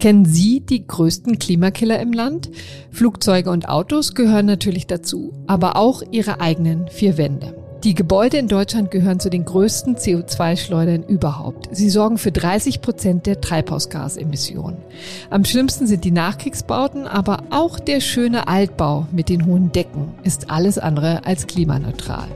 Kennen 0.00 0.24
Sie 0.24 0.60
die 0.60 0.86
größten 0.86 1.38
Klimakiller 1.38 2.00
im 2.00 2.14
Land? 2.14 2.50
Flugzeuge 2.90 3.50
und 3.50 3.68
Autos 3.68 4.14
gehören 4.14 4.46
natürlich 4.46 4.86
dazu, 4.86 5.34
aber 5.46 5.76
auch 5.76 6.02
ihre 6.10 6.40
eigenen 6.40 6.88
vier 6.88 7.18
Wände. 7.18 7.54
Die 7.84 7.94
Gebäude 7.94 8.38
in 8.38 8.48
Deutschland 8.48 8.90
gehören 8.90 9.20
zu 9.20 9.30
den 9.30 9.44
größten 9.44 9.96
CO2-Schleudern 9.96 11.02
überhaupt. 11.02 11.68
Sie 11.72 11.88
sorgen 11.88 12.18
für 12.18 12.32
30 12.32 12.80
Prozent 12.82 13.26
der 13.26 13.40
Treibhausgasemissionen. 13.40 14.78
Am 15.28 15.44
schlimmsten 15.44 15.86
sind 15.86 16.04
die 16.04 16.10
Nachkriegsbauten, 16.10 17.06
aber 17.06 17.44
auch 17.50 17.78
der 17.78 18.00
schöne 18.00 18.48
Altbau 18.48 19.06
mit 19.12 19.28
den 19.28 19.46
hohen 19.46 19.72
Decken 19.72 20.12
ist 20.24 20.50
alles 20.50 20.78
andere 20.78 21.24
als 21.26 21.46
klimaneutral. 21.46 22.28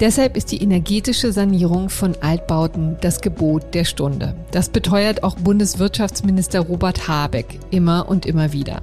Deshalb 0.00 0.36
ist 0.36 0.52
die 0.52 0.62
energetische 0.62 1.32
Sanierung 1.32 1.88
von 1.90 2.14
Altbauten 2.20 2.96
das 3.00 3.20
Gebot 3.20 3.74
der 3.74 3.84
Stunde. 3.84 4.34
Das 4.50 4.68
beteuert 4.68 5.22
auch 5.22 5.36
Bundeswirtschaftsminister 5.36 6.60
Robert 6.60 7.08
Habeck 7.08 7.58
immer 7.70 8.08
und 8.08 8.26
immer 8.26 8.52
wieder. 8.52 8.82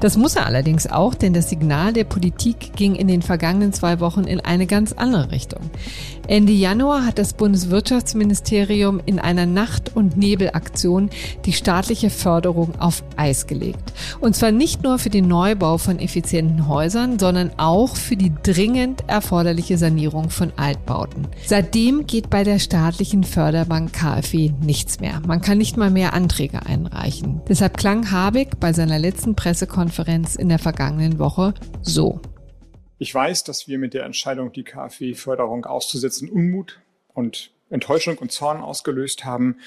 Das 0.00 0.16
muss 0.16 0.36
er 0.36 0.46
allerdings 0.46 0.86
auch, 0.86 1.14
denn 1.14 1.32
das 1.32 1.50
Signal 1.50 1.92
der 1.92 2.04
Politik 2.04 2.76
ging 2.76 2.94
in 2.94 3.08
den 3.08 3.20
vergangenen 3.20 3.72
zwei 3.72 3.98
Wochen 3.98 4.24
in 4.24 4.40
eine 4.40 4.66
ganz 4.66 4.92
andere 4.92 5.32
Richtung. 5.32 5.70
Ende 6.28 6.52
Januar 6.52 7.04
hat 7.04 7.18
das 7.18 7.32
Bundeswirtschaftsministerium 7.32 9.00
in 9.06 9.18
einer 9.18 9.46
Nacht- 9.46 9.96
und 9.96 10.16
Nebelaktion 10.16 11.10
die 11.46 11.52
staatliche 11.52 12.10
Förderung 12.10 12.78
auf 12.78 13.02
Eis 13.16 13.46
gelegt. 13.46 13.92
Und 14.20 14.36
zwar 14.36 14.52
nicht 14.52 14.84
nur 14.84 14.98
für 14.98 15.10
den 15.10 15.26
Neubau 15.26 15.78
von 15.78 15.98
effizienten 15.98 16.68
Häusern, 16.68 17.18
sondern 17.18 17.50
auch 17.56 17.96
für 17.96 18.16
die 18.16 18.32
dringend 18.42 19.02
erforderliche 19.08 19.78
Sanierung 19.78 20.30
von 20.30 20.52
Altbauten. 20.56 21.26
Seitdem 21.44 22.06
geht 22.06 22.30
bei 22.30 22.44
der 22.44 22.58
staatlichen 22.58 23.24
Förderbank 23.24 23.94
KfW 23.94 24.52
nichts 24.62 25.00
mehr. 25.00 25.20
Man 25.26 25.40
kann 25.40 25.58
nicht 25.58 25.76
mal 25.76 25.90
mehr 25.90 26.12
Anträge 26.12 26.66
einreichen. 26.66 27.40
Deshalb 27.48 27.78
klang 27.78 28.12
Habeck 28.12 28.60
bei 28.60 28.72
seiner 28.72 28.98
letzten 28.98 29.34
Pressekonferenz 29.34 29.87
in 30.36 30.48
der 30.48 30.58
vergangenen 30.58 31.18
Woche 31.18 31.54
so. 31.82 32.20
Ich 32.98 33.14
weiß, 33.14 33.44
dass 33.44 33.68
wir 33.68 33.78
mit 33.78 33.94
der 33.94 34.04
Entscheidung, 34.04 34.52
die 34.52 34.64
KfW-Förderung 34.64 35.64
auszusetzen, 35.64 36.28
Unmut 36.28 36.80
und 37.14 37.52
Enttäuschung 37.70 38.18
und 38.18 38.32
Zorn 38.32 38.60
ausgelöst 38.60 39.24
haben. 39.24 39.58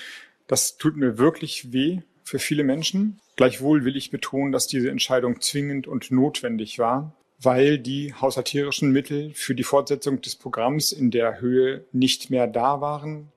Das 0.48 0.78
tut 0.78 0.98
mir 0.98 1.18
wirklich 1.18 1.72
weh 1.72 2.02
für 2.24 2.40
viele 2.40 2.64
Menschen. 2.64 3.20
Gleichwohl 3.38 3.86
will 3.86 3.96
ich 3.96 4.12
betonen, 4.12 4.52
dass 4.52 4.68
diese 4.68 4.90
Entscheidung 4.90 5.40
zwingend 5.42 5.88
und 5.88 6.12
notwendig 6.12 6.78
war, 6.78 7.16
weil 7.40 7.78
die 7.78 8.14
haushalterischen 8.14 8.92
Mittel 8.92 9.34
für 9.34 9.56
die 9.56 9.64
Fortsetzung 9.64 10.22
des 10.22 10.36
Programms 10.36 10.92
in 10.92 11.10
der 11.10 11.40
Höhe 11.40 11.86
nicht 11.92 12.30
mehr 12.30 12.48
da 12.48 12.82
waren. 12.82 13.31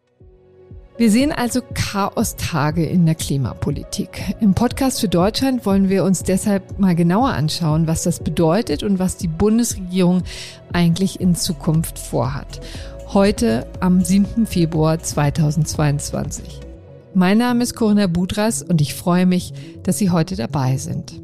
Wir 0.97 1.11
sehen 1.11 1.33
also 1.33 1.61
Chaos-Tage 1.75 2.87
in 2.87 3.05
der 3.05 3.17
Klimapolitik. 3.17 4.37
Im 4.41 4.55
Podcast 4.55 5.01
für 5.01 5.09
Deutschland 5.09 5.67
wollen 5.67 5.89
wir 5.89 6.05
uns 6.05 6.23
deshalb 6.23 6.79
mal 6.79 6.95
genauer 6.95 7.31
anschauen, 7.31 7.89
was 7.89 8.05
das 8.05 8.21
bedeutet 8.21 8.85
und 8.85 9.01
was 9.01 9.17
die 9.17 9.27
Bundesregierung 9.27 10.23
eigentlich 10.73 11.19
in 11.21 11.35
Zukunft 11.35 11.99
vorhat. 11.99 12.61
Heute 13.09 13.67
am 13.81 14.05
7. 14.05 14.47
Februar 14.47 15.01
2022. 15.01 16.61
Mein 17.13 17.39
Name 17.39 17.65
ist 17.65 17.75
Corinna 17.75 18.07
Budras 18.07 18.63
und 18.63 18.81
ich 18.81 18.95
freue 18.95 19.27
mich, 19.27 19.53
dass 19.83 19.99
Sie 19.99 20.11
heute 20.11 20.37
dabei 20.37 20.77
sind. 20.77 21.24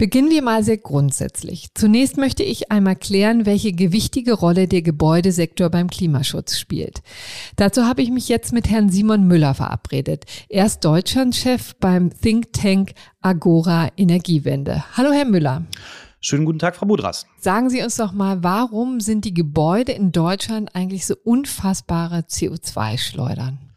Beginnen 0.00 0.30
wir 0.30 0.40
mal 0.40 0.64
sehr 0.64 0.78
grundsätzlich. 0.78 1.74
Zunächst 1.74 2.16
möchte 2.16 2.42
ich 2.42 2.72
einmal 2.72 2.96
klären, 2.96 3.44
welche 3.44 3.74
gewichtige 3.74 4.32
Rolle 4.32 4.66
der 4.66 4.80
Gebäudesektor 4.80 5.68
beim 5.68 5.88
Klimaschutz 5.90 6.58
spielt. 6.58 7.02
Dazu 7.56 7.84
habe 7.84 8.00
ich 8.00 8.10
mich 8.10 8.26
jetzt 8.30 8.54
mit 8.54 8.70
Herrn 8.70 8.88
Simon 8.88 9.28
Müller 9.28 9.52
verabredet. 9.52 10.24
Er 10.48 10.64
ist 10.64 10.86
Deutschlandchef 10.86 11.74
beim 11.80 12.18
Think 12.18 12.50
Tank 12.54 12.92
Agora 13.20 13.90
Energiewende. 13.98 14.84
Hallo, 14.96 15.12
Herr 15.12 15.26
Müller. 15.26 15.66
Schönen 16.22 16.46
guten 16.46 16.60
Tag, 16.60 16.76
Frau 16.76 16.86
Budras. 16.86 17.26
Sagen 17.38 17.68
Sie 17.68 17.82
uns 17.82 17.96
doch 17.96 18.12
mal, 18.12 18.42
warum 18.42 19.00
sind 19.00 19.26
die 19.26 19.34
Gebäude 19.34 19.92
in 19.92 20.12
Deutschland 20.12 20.74
eigentlich 20.74 21.04
so 21.04 21.14
unfassbare 21.24 22.20
CO2-Schleudern? 22.20 23.69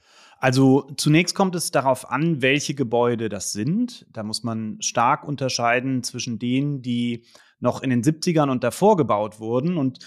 Also 0.44 0.86
zunächst 0.98 1.36
kommt 1.36 1.56
es 1.56 1.72
darauf 1.72 2.12
an, 2.12 2.42
welche 2.42 2.76
Gebäude 2.76 3.30
das 3.30 3.54
sind. 3.54 4.06
Da 4.12 4.24
muss 4.24 4.44
man 4.44 4.76
stark 4.82 5.26
unterscheiden 5.26 6.04
zwischen 6.04 6.38
denen, 6.38 6.82
die 6.82 7.24
noch 7.62 7.82
in 7.82 7.90
den 7.90 8.04
70ern 8.04 8.52
und 8.52 8.62
davor 8.62 8.98
gebaut 8.98 9.40
wurden. 9.40 9.78
Und 9.78 10.00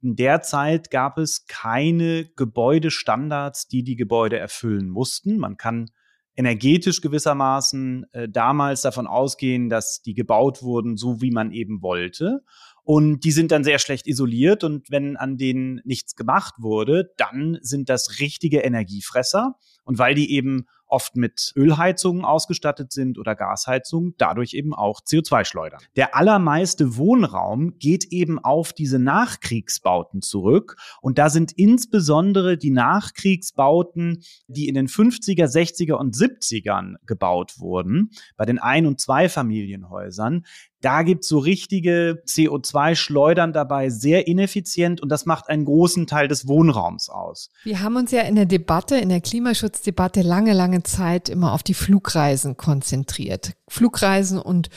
in 0.00 0.16
der 0.16 0.40
Zeit 0.40 0.90
gab 0.90 1.18
es 1.18 1.44
keine 1.46 2.24
Gebäudestandards, 2.24 3.68
die 3.68 3.84
die 3.84 3.96
Gebäude 3.96 4.38
erfüllen 4.38 4.88
mussten. 4.88 5.36
Man 5.36 5.58
kann 5.58 5.90
energetisch 6.36 7.02
gewissermaßen 7.02 8.06
äh, 8.12 8.30
damals 8.30 8.80
davon 8.80 9.06
ausgehen, 9.06 9.68
dass 9.68 10.00
die 10.00 10.14
gebaut 10.14 10.62
wurden, 10.62 10.96
so 10.96 11.20
wie 11.20 11.30
man 11.30 11.52
eben 11.52 11.82
wollte. 11.82 12.42
Und 12.82 13.20
die 13.24 13.30
sind 13.32 13.52
dann 13.52 13.62
sehr 13.62 13.78
schlecht 13.78 14.06
isoliert. 14.06 14.64
Und 14.64 14.90
wenn 14.90 15.18
an 15.18 15.36
denen 15.36 15.82
nichts 15.84 16.16
gemacht 16.16 16.54
wurde, 16.58 17.12
dann 17.18 17.58
sind 17.60 17.90
das 17.90 18.20
richtige 18.20 18.60
Energiefresser. 18.60 19.56
Und 19.84 19.98
weil 19.98 20.14
die 20.14 20.32
eben 20.32 20.66
oft 20.92 21.16
mit 21.16 21.52
Ölheizungen 21.56 22.24
ausgestattet 22.24 22.92
sind 22.92 23.18
oder 23.18 23.34
Gasheizungen, 23.34 24.14
dadurch 24.18 24.52
eben 24.52 24.74
auch 24.74 25.00
CO2 25.00 25.44
schleudern. 25.44 25.80
Der 25.96 26.14
allermeiste 26.14 26.96
Wohnraum 26.96 27.78
geht 27.78 28.04
eben 28.12 28.38
auf 28.38 28.74
diese 28.74 28.98
Nachkriegsbauten 28.98 30.20
zurück 30.20 30.76
und 31.00 31.18
da 31.18 31.30
sind 31.30 31.52
insbesondere 31.52 32.58
die 32.58 32.70
Nachkriegsbauten, 32.70 34.22
die 34.46 34.68
in 34.68 34.74
den 34.74 34.86
50er, 34.86 35.46
60er 35.46 35.94
und 35.94 36.14
70ern 36.14 36.96
gebaut 37.06 37.58
wurden, 37.58 38.10
bei 38.36 38.44
den 38.44 38.58
Ein- 38.58 38.86
und 38.86 39.00
Zweifamilienhäusern, 39.00 40.44
da 40.82 41.02
gibt's 41.02 41.28
so 41.28 41.38
richtige 41.38 42.22
CO2-Schleudern 42.26 43.52
dabei, 43.52 43.88
sehr 43.88 44.26
ineffizient 44.26 45.00
und 45.00 45.08
das 45.08 45.24
macht 45.24 45.48
einen 45.48 45.64
großen 45.64 46.06
Teil 46.06 46.28
des 46.28 46.46
Wohnraums 46.48 47.08
aus. 47.08 47.50
Wir 47.64 47.80
haben 47.80 47.96
uns 47.96 48.10
ja 48.10 48.22
in 48.22 48.34
der 48.34 48.46
Debatte, 48.46 48.96
in 48.96 49.08
der 49.08 49.20
Klimaschutzdebatte 49.20 50.22
lange, 50.22 50.52
lange 50.52 50.82
Zeit 50.82 51.28
immer 51.28 51.52
auf 51.52 51.62
die 51.62 51.74
Flugreisen 51.74 52.56
konzentriert. 52.56 53.52
Flugreisen 53.68 54.38
und 54.38 54.68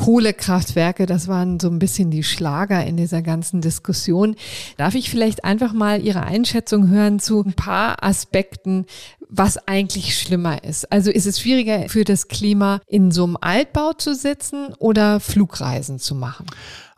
Kohlekraftwerke, 0.00 1.04
das 1.04 1.28
waren 1.28 1.60
so 1.60 1.68
ein 1.68 1.78
bisschen 1.78 2.10
die 2.10 2.22
Schlager 2.22 2.86
in 2.86 2.96
dieser 2.96 3.20
ganzen 3.20 3.60
Diskussion. 3.60 4.34
Darf 4.78 4.94
ich 4.94 5.10
vielleicht 5.10 5.44
einfach 5.44 5.74
mal 5.74 6.00
Ihre 6.00 6.22
Einschätzung 6.22 6.88
hören 6.88 7.18
zu 7.18 7.42
ein 7.42 7.52
paar 7.52 8.02
Aspekten, 8.02 8.86
was 9.28 9.68
eigentlich 9.68 10.18
schlimmer 10.18 10.64
ist? 10.64 10.90
Also 10.90 11.10
ist 11.10 11.26
es 11.26 11.38
schwieriger 11.38 11.90
für 11.90 12.04
das 12.04 12.28
Klima, 12.28 12.80
in 12.86 13.10
so 13.10 13.24
einem 13.24 13.36
Altbau 13.42 13.92
zu 13.92 14.14
sitzen 14.14 14.72
oder 14.78 15.20
Flugreisen 15.20 15.98
zu 15.98 16.14
machen? 16.14 16.46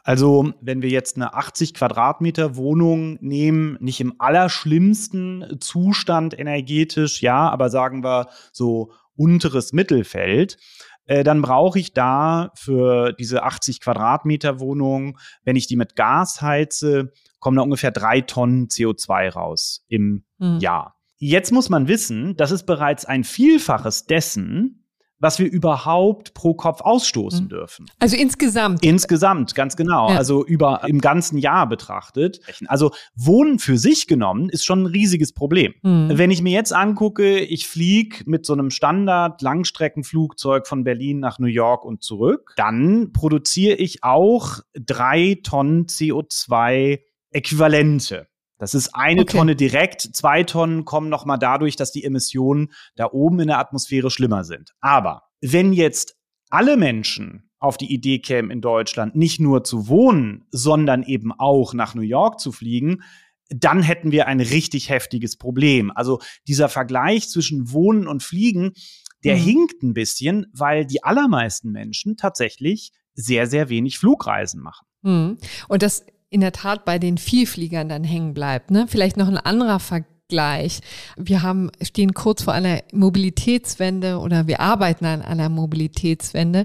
Also, 0.04 0.52
wenn 0.60 0.80
wir 0.80 0.90
jetzt 0.90 1.16
eine 1.16 1.34
80 1.34 1.74
Quadratmeter 1.74 2.54
Wohnung 2.54 3.18
nehmen, 3.20 3.78
nicht 3.80 4.00
im 4.00 4.14
allerschlimmsten 4.18 5.58
Zustand 5.58 6.38
energetisch, 6.38 7.20
ja, 7.20 7.50
aber 7.50 7.68
sagen 7.68 8.04
wir 8.04 8.28
so 8.52 8.92
unteres 9.16 9.72
Mittelfeld, 9.72 10.56
äh, 11.06 11.24
dann 11.24 11.42
brauche 11.42 11.78
ich 11.78 11.94
da 11.94 12.50
für 12.54 13.12
diese 13.12 13.42
80 13.42 13.80
Quadratmeter 13.80 14.60
Wohnung, 14.60 15.18
wenn 15.44 15.56
ich 15.56 15.66
die 15.66 15.76
mit 15.76 15.96
Gas 15.96 16.42
heize, 16.42 17.12
kommen 17.40 17.56
da 17.56 17.62
ungefähr 17.62 17.90
drei 17.90 18.20
Tonnen 18.20 18.68
CO2 18.68 19.30
raus 19.30 19.84
im 19.88 20.24
mhm. 20.38 20.58
Jahr. 20.60 20.96
Jetzt 21.18 21.52
muss 21.52 21.68
man 21.68 21.86
wissen, 21.88 22.36
das 22.36 22.50
ist 22.50 22.64
bereits 22.64 23.04
ein 23.04 23.24
Vielfaches 23.24 24.06
dessen, 24.06 24.81
was 25.22 25.38
wir 25.38 25.50
überhaupt 25.50 26.34
pro 26.34 26.52
Kopf 26.52 26.80
ausstoßen 26.80 27.44
mhm. 27.44 27.48
dürfen. 27.48 27.86
Also 28.00 28.16
insgesamt. 28.16 28.84
Insgesamt, 28.84 29.54
ganz 29.54 29.76
genau. 29.76 30.10
Ja. 30.10 30.16
Also 30.16 30.44
über 30.44 30.82
im 30.86 31.00
ganzen 31.00 31.38
Jahr 31.38 31.68
betrachtet. 31.68 32.40
Also 32.66 32.90
Wohnen 33.14 33.60
für 33.60 33.78
sich 33.78 34.08
genommen 34.08 34.48
ist 34.48 34.64
schon 34.64 34.82
ein 34.82 34.86
riesiges 34.86 35.32
Problem. 35.32 35.74
Mhm. 35.82 36.10
Wenn 36.18 36.32
ich 36.32 36.42
mir 36.42 36.52
jetzt 36.52 36.74
angucke, 36.74 37.38
ich 37.38 37.68
fliege 37.68 38.24
mit 38.26 38.44
so 38.44 38.52
einem 38.52 38.70
Standard-Langstreckenflugzeug 38.70 40.66
von 40.66 40.82
Berlin 40.82 41.20
nach 41.20 41.38
New 41.38 41.46
York 41.46 41.84
und 41.84 42.02
zurück, 42.02 42.54
dann 42.56 43.12
produziere 43.12 43.76
ich 43.76 44.02
auch 44.02 44.58
drei 44.74 45.38
Tonnen 45.44 45.86
CO2 45.86 46.98
Äquivalente. 47.30 48.26
Das 48.62 48.74
ist 48.74 48.94
eine 48.94 49.22
okay. 49.22 49.38
Tonne 49.38 49.56
direkt, 49.56 50.02
zwei 50.02 50.44
Tonnen 50.44 50.84
kommen 50.84 51.08
nochmal 51.08 51.36
dadurch, 51.36 51.74
dass 51.74 51.90
die 51.90 52.04
Emissionen 52.04 52.68
da 52.94 53.10
oben 53.10 53.40
in 53.40 53.48
der 53.48 53.58
Atmosphäre 53.58 54.08
schlimmer 54.08 54.44
sind. 54.44 54.70
Aber 54.80 55.24
wenn 55.40 55.72
jetzt 55.72 56.14
alle 56.48 56.76
Menschen 56.76 57.50
auf 57.58 57.76
die 57.76 57.92
Idee 57.92 58.20
kämen, 58.20 58.52
in 58.52 58.60
Deutschland 58.60 59.16
nicht 59.16 59.40
nur 59.40 59.64
zu 59.64 59.88
wohnen, 59.88 60.44
sondern 60.52 61.02
eben 61.02 61.32
auch 61.32 61.74
nach 61.74 61.96
New 61.96 62.02
York 62.02 62.38
zu 62.38 62.52
fliegen, 62.52 63.02
dann 63.48 63.82
hätten 63.82 64.12
wir 64.12 64.28
ein 64.28 64.38
richtig 64.38 64.90
heftiges 64.90 65.36
Problem. 65.36 65.90
Also 65.90 66.20
dieser 66.46 66.68
Vergleich 66.68 67.28
zwischen 67.30 67.72
Wohnen 67.72 68.06
und 68.06 68.22
Fliegen, 68.22 68.74
der 69.24 69.38
mhm. 69.38 69.40
hinkt 69.40 69.82
ein 69.82 69.92
bisschen, 69.92 70.46
weil 70.52 70.86
die 70.86 71.02
allermeisten 71.02 71.72
Menschen 71.72 72.16
tatsächlich 72.16 72.92
sehr, 73.14 73.48
sehr 73.48 73.70
wenig 73.70 73.98
Flugreisen 73.98 74.62
machen. 74.62 74.86
Mhm. 75.02 75.38
Und 75.66 75.82
das 75.82 76.06
in 76.32 76.40
der 76.40 76.52
Tat 76.52 76.84
bei 76.84 76.98
den 76.98 77.18
Vielfliegern 77.18 77.88
dann 77.88 78.04
hängen 78.04 78.32
bleibt. 78.32 78.70
Ne? 78.70 78.86
Vielleicht 78.88 79.16
noch 79.18 79.28
ein 79.28 79.36
anderer 79.36 79.78
Vergleich. 79.78 80.80
Wir 81.16 81.42
haben, 81.42 81.70
stehen 81.82 82.14
kurz 82.14 82.42
vor 82.42 82.54
einer 82.54 82.80
Mobilitätswende 82.92 84.18
oder 84.18 84.46
wir 84.46 84.60
arbeiten 84.60 85.04
an 85.04 85.20
einer 85.20 85.50
Mobilitätswende. 85.50 86.64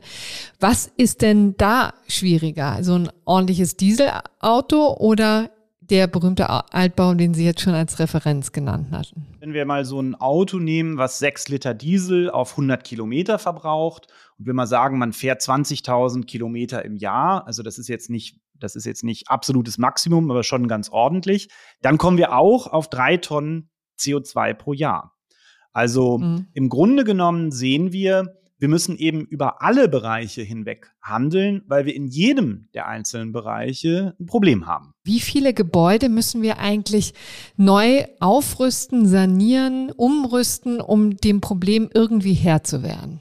Was 0.59 0.89
ist 0.95 1.21
denn 1.21 1.55
da 1.57 1.93
schwieriger? 2.07 2.77
So 2.81 2.95
ein 2.95 3.09
ordentliches 3.25 3.75
Dieselauto 3.75 4.95
oder 4.97 5.51
der 5.81 6.07
berühmte 6.07 6.49
Altbau, 6.49 7.13
den 7.13 7.33
Sie 7.33 7.45
jetzt 7.45 7.61
schon 7.61 7.73
als 7.73 7.99
Referenz 7.99 8.51
genannt 8.51 8.87
hatten. 8.91 9.25
Wenn 9.39 9.53
wir 9.53 9.65
mal 9.65 9.85
so 9.85 10.01
ein 10.01 10.15
Auto 10.15 10.59
nehmen, 10.59 10.97
was 10.97 11.19
6 11.19 11.49
Liter 11.49 11.73
Diesel 11.73 12.29
auf 12.29 12.51
100 12.51 12.83
Kilometer 12.83 13.39
verbraucht 13.39 14.07
und 14.37 14.45
wir 14.45 14.53
mal 14.53 14.67
sagen, 14.67 14.97
man 14.97 15.13
fährt 15.13 15.41
20.000 15.41 16.25
Kilometer 16.25 16.85
im 16.85 16.95
Jahr, 16.95 17.47
also 17.47 17.63
das 17.63 17.77
ist 17.77 17.87
jetzt 17.87 18.09
nicht, 18.09 18.39
das 18.53 18.75
ist 18.75 18.85
jetzt 18.85 19.03
nicht 19.03 19.29
absolutes 19.29 19.77
Maximum, 19.77 20.29
aber 20.29 20.43
schon 20.43 20.67
ganz 20.67 20.89
ordentlich, 20.89 21.49
dann 21.81 21.97
kommen 21.97 22.17
wir 22.17 22.33
auch 22.33 22.67
auf 22.67 22.89
drei 22.89 23.17
Tonnen 23.17 23.69
CO2 23.99 24.53
pro 24.53 24.73
Jahr. 24.73 25.15
Also 25.73 26.19
mhm. 26.19 26.47
im 26.53 26.69
Grunde 26.69 27.03
genommen 27.03 27.51
sehen 27.51 27.91
wir, 27.91 28.37
wir 28.59 28.67
müssen 28.67 28.97
eben 28.97 29.25
über 29.25 29.61
alle 29.61 29.87
Bereiche 29.87 30.41
hinweg 30.41 30.91
handeln, 31.01 31.61
weil 31.67 31.85
wir 31.85 31.93
in 31.93 32.07
jedem 32.07 32.69
der 32.73 32.87
einzelnen 32.87 33.31
Bereiche 33.31 34.15
ein 34.19 34.25
Problem 34.25 34.65
haben. 34.65 34.93
Wie 35.03 35.19
viele 35.19 35.53
Gebäude 35.53 36.09
müssen 36.09 36.41
wir 36.41 36.57
eigentlich 36.57 37.13
neu 37.55 38.05
aufrüsten, 38.19 39.05
sanieren, 39.05 39.91
umrüsten, 39.91 40.81
um 40.81 41.17
dem 41.17 41.41
Problem 41.41 41.89
irgendwie 41.93 42.33
Herr 42.33 42.63
zu 42.63 42.81
werden? 42.81 43.19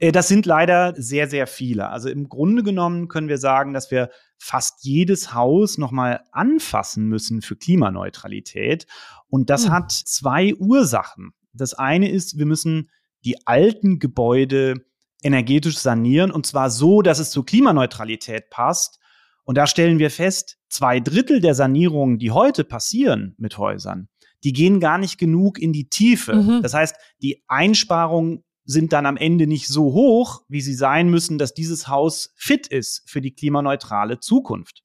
Äh, 0.00 0.10
das 0.10 0.26
sind 0.26 0.46
leider 0.46 0.94
sehr, 0.96 1.28
sehr 1.28 1.46
viele. 1.46 1.90
Also 1.90 2.08
im 2.08 2.28
Grunde 2.28 2.64
genommen 2.64 3.06
können 3.06 3.28
wir 3.28 3.38
sagen, 3.38 3.72
dass 3.72 3.92
wir 3.92 4.10
fast 4.38 4.84
jedes 4.84 5.32
Haus 5.32 5.78
nochmal 5.78 6.24
anfassen 6.32 7.06
müssen 7.06 7.42
für 7.42 7.54
Klimaneutralität. 7.54 8.86
Und 9.28 9.50
das 9.50 9.66
hm. 9.66 9.72
hat 9.72 9.92
zwei 9.92 10.54
Ursachen. 10.56 11.32
Das 11.52 11.74
eine 11.74 12.10
ist, 12.10 12.38
wir 12.38 12.46
müssen 12.46 12.90
die 13.24 13.46
alten 13.46 13.98
Gebäude 13.98 14.86
energetisch 15.22 15.76
sanieren 15.76 16.30
und 16.30 16.46
zwar 16.46 16.70
so, 16.70 17.02
dass 17.02 17.18
es 17.18 17.30
zur 17.30 17.44
Klimaneutralität 17.44 18.48
passt. 18.48 18.98
Und 19.44 19.58
da 19.58 19.66
stellen 19.66 19.98
wir 19.98 20.10
fest, 20.10 20.58
zwei 20.68 21.00
Drittel 21.00 21.40
der 21.40 21.54
Sanierungen, 21.54 22.18
die 22.18 22.30
heute 22.30 22.64
passieren 22.64 23.34
mit 23.36 23.58
Häusern, 23.58 24.08
die 24.44 24.52
gehen 24.54 24.80
gar 24.80 24.96
nicht 24.96 25.18
genug 25.18 25.58
in 25.58 25.72
die 25.72 25.90
Tiefe. 25.90 26.36
Mhm. 26.36 26.62
Das 26.62 26.72
heißt, 26.72 26.96
die 27.20 27.42
Einsparungen 27.48 28.44
sind 28.70 28.92
dann 28.92 29.04
am 29.04 29.16
Ende 29.16 29.46
nicht 29.46 29.66
so 29.66 29.92
hoch, 29.92 30.42
wie 30.48 30.60
sie 30.60 30.74
sein 30.74 31.08
müssen, 31.08 31.38
dass 31.38 31.54
dieses 31.54 31.88
Haus 31.88 32.32
fit 32.36 32.68
ist 32.68 33.02
für 33.06 33.20
die 33.20 33.32
klimaneutrale 33.32 34.20
Zukunft. 34.20 34.82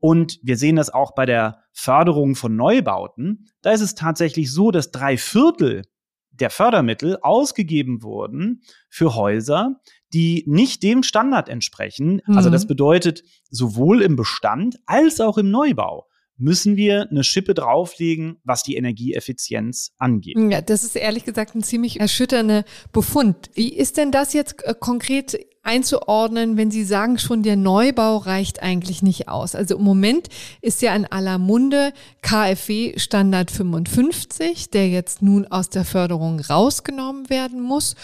Und 0.00 0.38
wir 0.42 0.56
sehen 0.56 0.76
das 0.76 0.88
auch 0.88 1.14
bei 1.14 1.26
der 1.26 1.64
Förderung 1.72 2.36
von 2.36 2.56
Neubauten. 2.56 3.50
Da 3.60 3.72
ist 3.72 3.80
es 3.80 3.94
tatsächlich 3.94 4.52
so, 4.52 4.70
dass 4.70 4.92
drei 4.92 5.18
Viertel 5.18 5.82
der 6.30 6.50
Fördermittel 6.50 7.18
ausgegeben 7.20 8.02
wurden 8.02 8.62
für 8.88 9.14
Häuser, 9.14 9.80
die 10.14 10.44
nicht 10.46 10.82
dem 10.82 11.02
Standard 11.02 11.48
entsprechen. 11.48 12.22
Mhm. 12.26 12.36
Also 12.36 12.48
das 12.48 12.66
bedeutet, 12.66 13.24
sowohl 13.50 14.00
im 14.00 14.16
Bestand 14.16 14.76
als 14.86 15.20
auch 15.20 15.36
im 15.36 15.50
Neubau 15.50 16.07
müssen 16.38 16.76
wir 16.76 17.08
eine 17.10 17.24
Schippe 17.24 17.52
drauflegen, 17.54 18.36
was 18.44 18.62
die 18.62 18.76
Energieeffizienz 18.76 19.92
angeht. 19.98 20.36
Ja, 20.38 20.60
das 20.62 20.84
ist 20.84 20.96
ehrlich 20.96 21.24
gesagt 21.24 21.54
ein 21.54 21.62
ziemlich 21.62 22.00
erschütternder 22.00 22.64
Befund. 22.92 23.50
Wie 23.54 23.74
ist 23.74 23.96
denn 23.96 24.12
das 24.12 24.32
jetzt 24.32 24.64
äh, 24.64 24.74
konkret 24.78 25.38
einzuordnen, 25.68 26.56
wenn 26.56 26.70
Sie 26.70 26.84
sagen, 26.84 27.18
schon 27.18 27.42
der 27.42 27.56
Neubau 27.56 28.16
reicht 28.16 28.62
eigentlich 28.62 29.02
nicht 29.02 29.28
aus. 29.28 29.54
Also 29.54 29.76
im 29.76 29.84
Moment 29.84 30.28
ist 30.62 30.80
ja 30.80 30.96
in 30.96 31.04
aller 31.04 31.38
Munde 31.38 31.92
KfW 32.22 32.98
Standard 32.98 33.50
55, 33.50 34.70
der 34.70 34.88
jetzt 34.88 35.20
nun 35.20 35.46
aus 35.46 35.68
der 35.68 35.84
Förderung 35.84 36.40
rausgenommen 36.40 37.28
werden 37.28 37.60
muss 37.60 37.96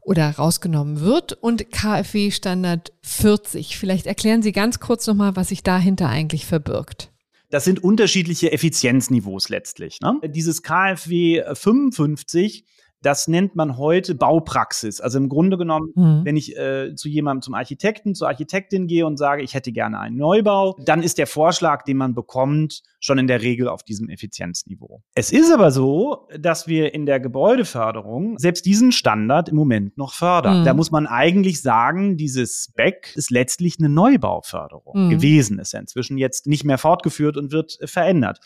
oder 0.00 0.30
rausgenommen 0.30 1.00
wird 1.00 1.34
und 1.34 1.70
KfW 1.70 2.30
Standard 2.30 2.92
40. 3.02 3.76
Vielleicht 3.76 4.06
erklären 4.06 4.42
Sie 4.42 4.52
ganz 4.52 4.80
kurz 4.80 5.06
nochmal, 5.06 5.36
was 5.36 5.48
sich 5.48 5.62
dahinter 5.62 6.08
eigentlich 6.08 6.46
verbirgt. 6.46 7.10
Das 7.50 7.64
sind 7.64 7.82
unterschiedliche 7.82 8.52
Effizienzniveaus 8.52 9.48
letztlich. 9.48 10.00
Ne? 10.00 10.20
Dieses 10.24 10.62
KfW 10.62 11.42
55 11.52 12.64
das 13.02 13.28
nennt 13.28 13.56
man 13.56 13.78
heute 13.78 14.14
Baupraxis. 14.14 15.00
Also 15.00 15.18
im 15.18 15.28
Grunde 15.28 15.56
genommen, 15.56 15.92
mhm. 15.94 16.20
wenn 16.24 16.36
ich 16.36 16.56
äh, 16.56 16.94
zu 16.94 17.08
jemandem, 17.08 17.42
zum 17.42 17.54
Architekten, 17.54 18.14
zur 18.14 18.28
Architektin 18.28 18.86
gehe 18.86 19.06
und 19.06 19.16
sage, 19.16 19.42
ich 19.42 19.54
hätte 19.54 19.72
gerne 19.72 19.98
einen 19.98 20.16
Neubau, 20.16 20.76
dann 20.84 21.02
ist 21.02 21.18
der 21.18 21.26
Vorschlag, 21.26 21.82
den 21.84 21.96
man 21.96 22.14
bekommt, 22.14 22.82
schon 23.00 23.18
in 23.18 23.26
der 23.26 23.40
Regel 23.40 23.68
auf 23.68 23.82
diesem 23.82 24.10
Effizienzniveau. 24.10 25.02
Es 25.14 25.32
ist 25.32 25.50
aber 25.52 25.70
so, 25.70 26.28
dass 26.38 26.66
wir 26.66 26.92
in 26.92 27.06
der 27.06 27.20
Gebäudeförderung 27.20 28.38
selbst 28.38 28.66
diesen 28.66 28.92
Standard 28.92 29.48
im 29.48 29.56
Moment 29.56 29.96
noch 29.96 30.12
fördern. 30.12 30.60
Mhm. 30.60 30.64
Da 30.64 30.74
muss 30.74 30.90
man 30.90 31.06
eigentlich 31.06 31.62
sagen, 31.62 32.18
dieses 32.18 32.68
Spec 32.70 33.12
ist 33.14 33.30
letztlich 33.30 33.78
eine 33.78 33.88
Neubauförderung 33.88 35.06
mhm. 35.06 35.10
gewesen. 35.10 35.58
Ist 35.58 35.72
ja 35.72 35.80
inzwischen 35.80 36.18
jetzt 36.18 36.46
nicht 36.46 36.64
mehr 36.64 36.78
fortgeführt 36.78 37.38
und 37.38 37.52
wird 37.52 37.78
verändert. 37.84 38.40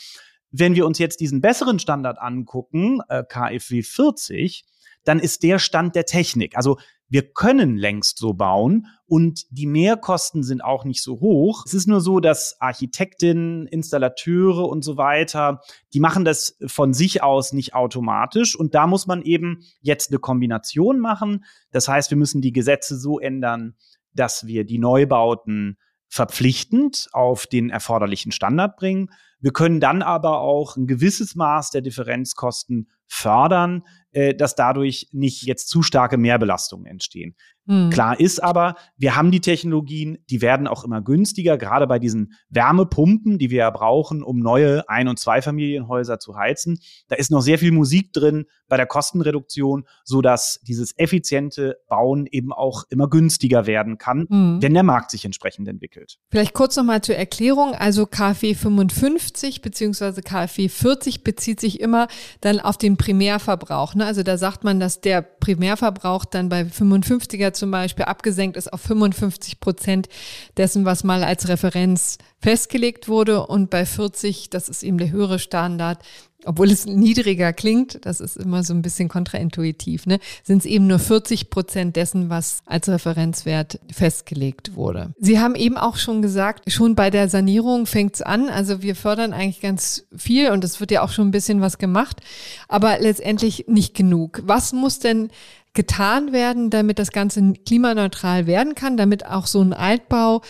Wenn 0.57 0.77
wir 0.77 0.87
uns 0.87 0.99
jetzt 0.99 1.21
diesen 1.21 1.41
besseren 1.41 1.81
Standard 1.81 2.21
angucken, 2.21 3.01
äh, 3.09 3.25
KfW 3.29 3.83
40, 3.83 4.65
dann 5.03 5.19
ist 5.19 5.43
der 5.43 5.59
Stand 5.59 5.97
der 5.97 6.07
Technik. 6.07 6.57
Also 6.57 6.79
wir 7.09 7.33
können 7.33 7.77
längst 7.77 8.19
so 8.19 8.35
bauen 8.35 8.87
und 9.05 9.45
die 9.51 9.67
Mehrkosten 9.67 10.45
sind 10.45 10.63
auch 10.63 10.85
nicht 10.85 11.03
so 11.03 11.19
hoch. 11.19 11.65
Es 11.67 11.75
ist 11.75 11.89
nur 11.89 12.01
so, 12.01 12.21
dass 12.21 12.61
Architektinnen, 12.61 13.67
Installateure 13.67 14.69
und 14.69 14.83
so 14.83 14.97
weiter, 14.97 15.61
die 15.93 16.01
machen 16.01 16.25
das 16.25 16.57
von 16.67 16.95
sich 16.95 17.23
aus 17.23 17.53
nicht 17.53 17.75
automatisch 17.75 18.57
und 18.57 18.77
da 18.77 18.87
muss 18.87 19.09
man 19.09 19.23
eben 19.23 19.65
jetzt 19.81 20.11
eine 20.11 20.21
Kombination 20.21 21.01
machen. 21.01 21.45
Das 21.73 21.89
heißt, 21.89 22.11
wir 22.11 22.17
müssen 22.17 22.41
die 22.41 22.53
Gesetze 22.53 22.97
so 22.97 23.19
ändern, 23.19 23.75
dass 24.13 24.47
wir 24.47 24.65
die 24.65 24.79
Neubauten 24.79 25.79
verpflichtend 26.09 27.09
auf 27.13 27.47
den 27.49 27.71
erforderlichen 27.71 28.31
Standard 28.31 28.77
bringen. 28.77 29.11
Wir 29.45 29.53
können 29.53 29.79
dann 29.79 30.01
aber 30.01 30.41
auch 30.41 30.79
ein 30.79 30.87
gewisses 30.87 31.35
Maß 31.35 31.71
der 31.71 31.83
Differenzkosten 31.83 32.89
fördern, 33.07 33.83
äh, 34.13 34.35
dass 34.35 34.55
dadurch 34.55 35.11
nicht 35.13 35.43
jetzt 35.43 35.69
zu 35.69 35.83
starke 35.83 36.17
Mehrbelastungen 36.17 36.87
entstehen. 36.87 37.37
Mhm. 37.67 37.91
Klar 37.91 38.21
ist 38.21 38.43
aber, 38.43 38.77
wir 38.97 39.17
haben 39.17 39.31
die 39.31 39.41
Technologien, 39.41 40.19
die 40.31 40.43
werden 40.43 40.67
auch 40.67 40.85
immer 40.85 41.01
günstiger, 41.01 41.57
gerade 41.57 41.87
bei 41.87 41.99
diesen 41.99 42.35
Wärmepumpen, 42.51 43.39
die 43.39 43.51
wir 43.51 43.59
ja 43.59 43.71
brauchen, 43.71 44.23
um 44.23 44.39
neue 44.39 44.89
Ein- 44.89 45.09
und 45.09 45.19
Zweifamilienhäuser 45.19 46.19
zu 46.19 46.37
heizen. 46.37 46.79
Da 47.09 47.17
ist 47.17 47.31
noch 47.31 47.41
sehr 47.41 47.59
viel 47.59 47.73
Musik 47.73 48.13
drin 48.13 48.47
bei 48.69 48.77
der 48.77 48.87
Kostenreduktion, 48.87 49.85
so 50.05 50.21
dass 50.21 50.61
dieses 50.67 50.97
effiziente 50.99 51.77
Bauen 51.89 52.27
eben 52.27 52.53
auch 52.53 52.85
immer 52.91 53.09
günstiger 53.09 53.67
werden 53.67 53.99
kann, 53.99 54.27
mhm. 54.29 54.59
wenn 54.61 54.75
der 54.75 54.83
Markt 54.83 55.11
sich 55.11 55.25
entsprechend 55.25 55.69
entwickelt. 55.69 56.19
Vielleicht 56.31 56.55
kurz 56.55 56.77
nochmal 56.77 57.01
zur 57.01 57.17
Erklärung. 57.17 57.75
Also 57.75 58.07
KfW 58.07 58.55
55 58.55 59.63
beziehungsweise 59.63 60.23
KfW 60.23 60.69
40 60.69 61.25
bezieht 61.25 61.61
sich 61.61 61.81
immer 61.81 62.09
dann 62.41 62.61
auf 62.61 62.77
den 62.77 62.97
Primärverbrauch. 62.97 63.95
Ne? 63.95 64.05
Also 64.05 64.23
da 64.23 64.39
sagt 64.39 64.65
man, 64.65 64.81
dass 64.81 65.01
der 65.01 65.23
Primärverbrauch 65.23 66.25
dann 66.25 66.49
bei 66.49 66.63
55er 66.63 67.54
zum 67.55 67.71
Beispiel 67.71 68.05
abgesenkt 68.05 68.57
ist 68.57 68.73
auf 68.73 68.81
55 68.81 69.61
Prozent 69.61 70.09
dessen, 70.57 70.85
was 70.85 71.05
mal 71.05 71.25
als 71.25 71.49
Referenz 71.49 72.19
festgelegt 72.41 73.09
wurde. 73.09 73.47
Und 73.47 73.71
bei 73.71 73.87
40, 73.87 74.51
das 74.51 74.69
ist 74.69 74.83
eben 74.83 74.99
der 74.99 75.11
höhere 75.11 75.39
Standard, 75.39 75.99
obwohl 76.47 76.71
es 76.71 76.87
niedriger 76.87 77.53
klingt, 77.53 78.05
das 78.05 78.21
ist 78.21 78.37
immer 78.37 78.63
so 78.63 78.75
ein 78.75 78.83
bisschen 78.83 79.09
kontraintuitiv, 79.09 80.07
ne, 80.07 80.19
sind 80.43 80.59
es 80.59 80.67
eben 80.67 80.87
nur 80.87 80.99
40 80.99 81.51
Prozent 81.51 81.97
dessen, 81.97 82.31
was 82.31 82.63
als 82.67 82.89
Referenzwert 82.89 83.81
festgelegt 83.93 84.75
wurde. 84.75 85.15
Sie 85.19 85.39
haben 85.39 85.55
eben 85.55 85.77
auch 85.77 85.97
schon 85.97 86.23
gesagt, 86.23 86.71
schon 86.71 86.95
bei 86.95 87.11
der 87.11 87.29
Sanierung 87.29 87.87
fängt 87.87 88.17
es 88.17 88.23
an. 88.23 88.49
Also 88.49 88.83
wir 88.83 88.95
fördern 88.95 89.33
eigentlich 89.33 89.61
ganz 89.61 90.07
viel 90.17 90.51
und 90.51 90.65
es 90.65 90.81
wird 90.81 90.91
ja 90.91 91.03
auch 91.03 91.11
schon 91.11 91.29
ein 91.29 91.33
bisschen 91.33 91.61
was 91.61 91.79
gemacht, 91.79 92.21
aber 92.69 92.99
letztendlich 92.99 93.67
nicht 93.69 93.95
genug. 93.95 94.43
Was 94.45 94.73
muss 94.73 94.99
denn 94.99 95.31
getan 95.75 96.33
werden, 96.33 96.71
damit 96.71 96.99
das 96.99 97.11
Ganze 97.11 97.53
klimaneutral 97.67 98.47
werden 98.47 98.75
kann, 98.75 98.97
damit 98.97 99.27
auch 99.27 99.47
so 99.47 99.61
ein 99.61 99.73
Altbau, 99.73 100.43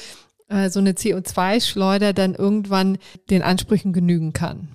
äh, 0.48 0.68
so 0.70 0.80
eine 0.80 0.92
CO2-Schleuder 0.92 2.12
dann 2.12 2.34
irgendwann 2.34 2.98
den 3.30 3.42
Ansprüchen 3.42 3.92
genügen 3.92 4.32
kann? 4.32 4.68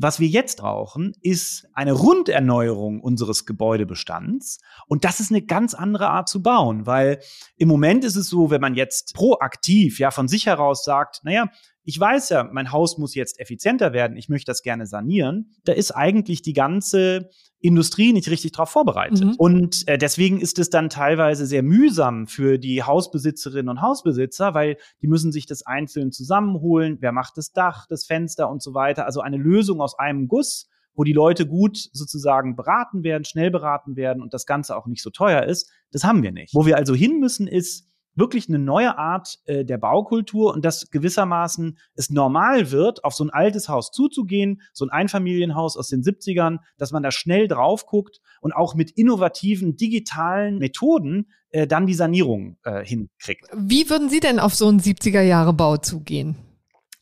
Was 0.00 0.20
wir 0.20 0.28
jetzt 0.28 0.58
brauchen, 0.58 1.12
ist 1.22 1.66
eine 1.74 1.92
Runderneuerung 1.92 3.00
unseres 3.00 3.46
Gebäudebestands. 3.46 4.60
Und 4.86 5.04
das 5.04 5.18
ist 5.18 5.32
eine 5.32 5.42
ganz 5.42 5.74
andere 5.74 6.08
Art 6.08 6.28
zu 6.28 6.40
bauen, 6.40 6.86
weil 6.86 7.18
im 7.56 7.66
Moment 7.66 8.04
ist 8.04 8.14
es 8.14 8.28
so, 8.28 8.50
wenn 8.50 8.60
man 8.60 8.74
jetzt 8.74 9.14
proaktiv, 9.14 9.98
ja, 9.98 10.12
von 10.12 10.28
sich 10.28 10.46
heraus 10.46 10.84
sagt, 10.84 11.24
naja, 11.24 11.50
ich 11.88 11.98
weiß 11.98 12.28
ja, 12.28 12.44
mein 12.52 12.70
Haus 12.70 12.98
muss 12.98 13.14
jetzt 13.14 13.40
effizienter 13.40 13.94
werden, 13.94 14.18
ich 14.18 14.28
möchte 14.28 14.50
das 14.50 14.62
gerne 14.62 14.86
sanieren, 14.86 15.54
da 15.64 15.72
ist 15.72 15.90
eigentlich 15.92 16.42
die 16.42 16.52
ganze 16.52 17.30
Industrie 17.60 18.12
nicht 18.12 18.28
richtig 18.28 18.52
darauf 18.52 18.68
vorbereitet. 18.68 19.24
Mhm. 19.24 19.34
Und 19.38 19.88
äh, 19.88 19.96
deswegen 19.96 20.38
ist 20.38 20.58
es 20.58 20.68
dann 20.68 20.90
teilweise 20.90 21.46
sehr 21.46 21.62
mühsam 21.62 22.26
für 22.26 22.58
die 22.58 22.82
Hausbesitzerinnen 22.82 23.70
und 23.70 23.80
Hausbesitzer, 23.80 24.52
weil 24.52 24.76
die 25.00 25.06
müssen 25.06 25.32
sich 25.32 25.46
das 25.46 25.64
einzeln 25.64 26.12
zusammenholen. 26.12 26.98
Wer 27.00 27.12
macht 27.12 27.38
das 27.38 27.52
Dach, 27.52 27.86
das 27.88 28.04
Fenster 28.04 28.50
und 28.50 28.62
so 28.62 28.74
weiter? 28.74 29.06
Also 29.06 29.22
eine 29.22 29.38
Lösung 29.38 29.80
aus 29.80 29.98
einem 29.98 30.28
Guss, 30.28 30.68
wo 30.94 31.04
die 31.04 31.14
Leute 31.14 31.46
gut 31.46 31.78
sozusagen 31.94 32.54
beraten 32.54 33.02
werden, 33.02 33.24
schnell 33.24 33.50
beraten 33.50 33.96
werden 33.96 34.22
und 34.22 34.34
das 34.34 34.44
Ganze 34.44 34.76
auch 34.76 34.86
nicht 34.86 35.02
so 35.02 35.08
teuer 35.08 35.44
ist, 35.44 35.70
das 35.90 36.04
haben 36.04 36.22
wir 36.22 36.32
nicht. 36.32 36.54
Wo 36.54 36.66
wir 36.66 36.76
also 36.76 36.94
hin 36.94 37.18
müssen, 37.18 37.48
ist 37.48 37.87
wirklich 38.18 38.48
eine 38.48 38.58
neue 38.58 38.98
Art 38.98 39.38
äh, 39.46 39.64
der 39.64 39.78
Baukultur 39.78 40.52
und 40.52 40.64
dass 40.64 40.90
gewissermaßen 40.90 41.78
es 41.94 42.10
normal 42.10 42.70
wird, 42.70 43.04
auf 43.04 43.14
so 43.14 43.24
ein 43.24 43.30
altes 43.30 43.68
Haus 43.68 43.90
zuzugehen, 43.90 44.60
so 44.72 44.84
ein 44.84 44.90
Einfamilienhaus 44.90 45.76
aus 45.76 45.88
den 45.88 46.02
70ern, 46.02 46.58
dass 46.76 46.92
man 46.92 47.02
da 47.02 47.10
schnell 47.10 47.48
drauf 47.48 47.86
guckt 47.86 48.20
und 48.40 48.52
auch 48.52 48.74
mit 48.74 48.90
innovativen 48.90 49.76
digitalen 49.76 50.58
Methoden 50.58 51.28
äh, 51.50 51.66
dann 51.66 51.86
die 51.86 51.94
Sanierung 51.94 52.58
äh, 52.64 52.84
hinkriegt. 52.84 53.48
Wie 53.54 53.88
würden 53.88 54.10
Sie 54.10 54.20
denn 54.20 54.38
auf 54.38 54.54
so 54.54 54.68
einen 54.68 54.80
70er-Jahre-Bau 54.80 55.78
zugehen? 55.78 56.36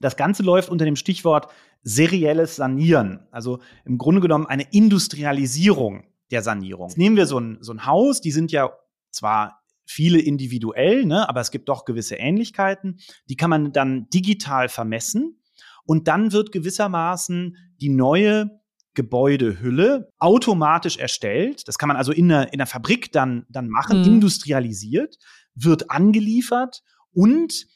Das 0.00 0.16
Ganze 0.16 0.42
läuft 0.42 0.68
unter 0.68 0.84
dem 0.84 0.96
Stichwort 0.96 1.48
serielles 1.82 2.56
Sanieren. 2.56 3.20
Also 3.30 3.60
im 3.84 3.96
Grunde 3.96 4.20
genommen 4.20 4.46
eine 4.46 4.64
Industrialisierung 4.70 6.04
der 6.30 6.42
Sanierung. 6.42 6.88
Jetzt 6.88 6.98
nehmen 6.98 7.16
wir 7.16 7.26
so 7.26 7.38
ein, 7.38 7.58
so 7.60 7.72
ein 7.72 7.86
Haus, 7.86 8.20
die 8.20 8.32
sind 8.32 8.52
ja 8.52 8.70
zwar 9.10 9.62
viele 9.86 10.20
individuell, 10.20 11.04
ne, 11.04 11.28
aber 11.28 11.40
es 11.40 11.50
gibt 11.50 11.68
doch 11.68 11.84
gewisse 11.84 12.16
Ähnlichkeiten. 12.16 12.98
Die 13.28 13.36
kann 13.36 13.50
man 13.50 13.72
dann 13.72 14.08
digital 14.10 14.68
vermessen 14.68 15.40
und 15.84 16.08
dann 16.08 16.32
wird 16.32 16.52
gewissermaßen 16.52 17.56
die 17.80 17.88
neue 17.88 18.50
Gebäudehülle 18.94 20.12
automatisch 20.18 20.96
erstellt. 20.96 21.68
Das 21.68 21.78
kann 21.78 21.88
man 21.88 21.96
also 21.96 22.12
in 22.12 22.28
der, 22.28 22.52
in 22.52 22.58
der 22.58 22.66
Fabrik 22.66 23.12
dann, 23.12 23.46
dann 23.48 23.68
machen, 23.68 24.00
mhm. 24.00 24.06
industrialisiert, 24.06 25.16
wird 25.54 25.90
angeliefert 25.90 26.82
und 27.12 27.66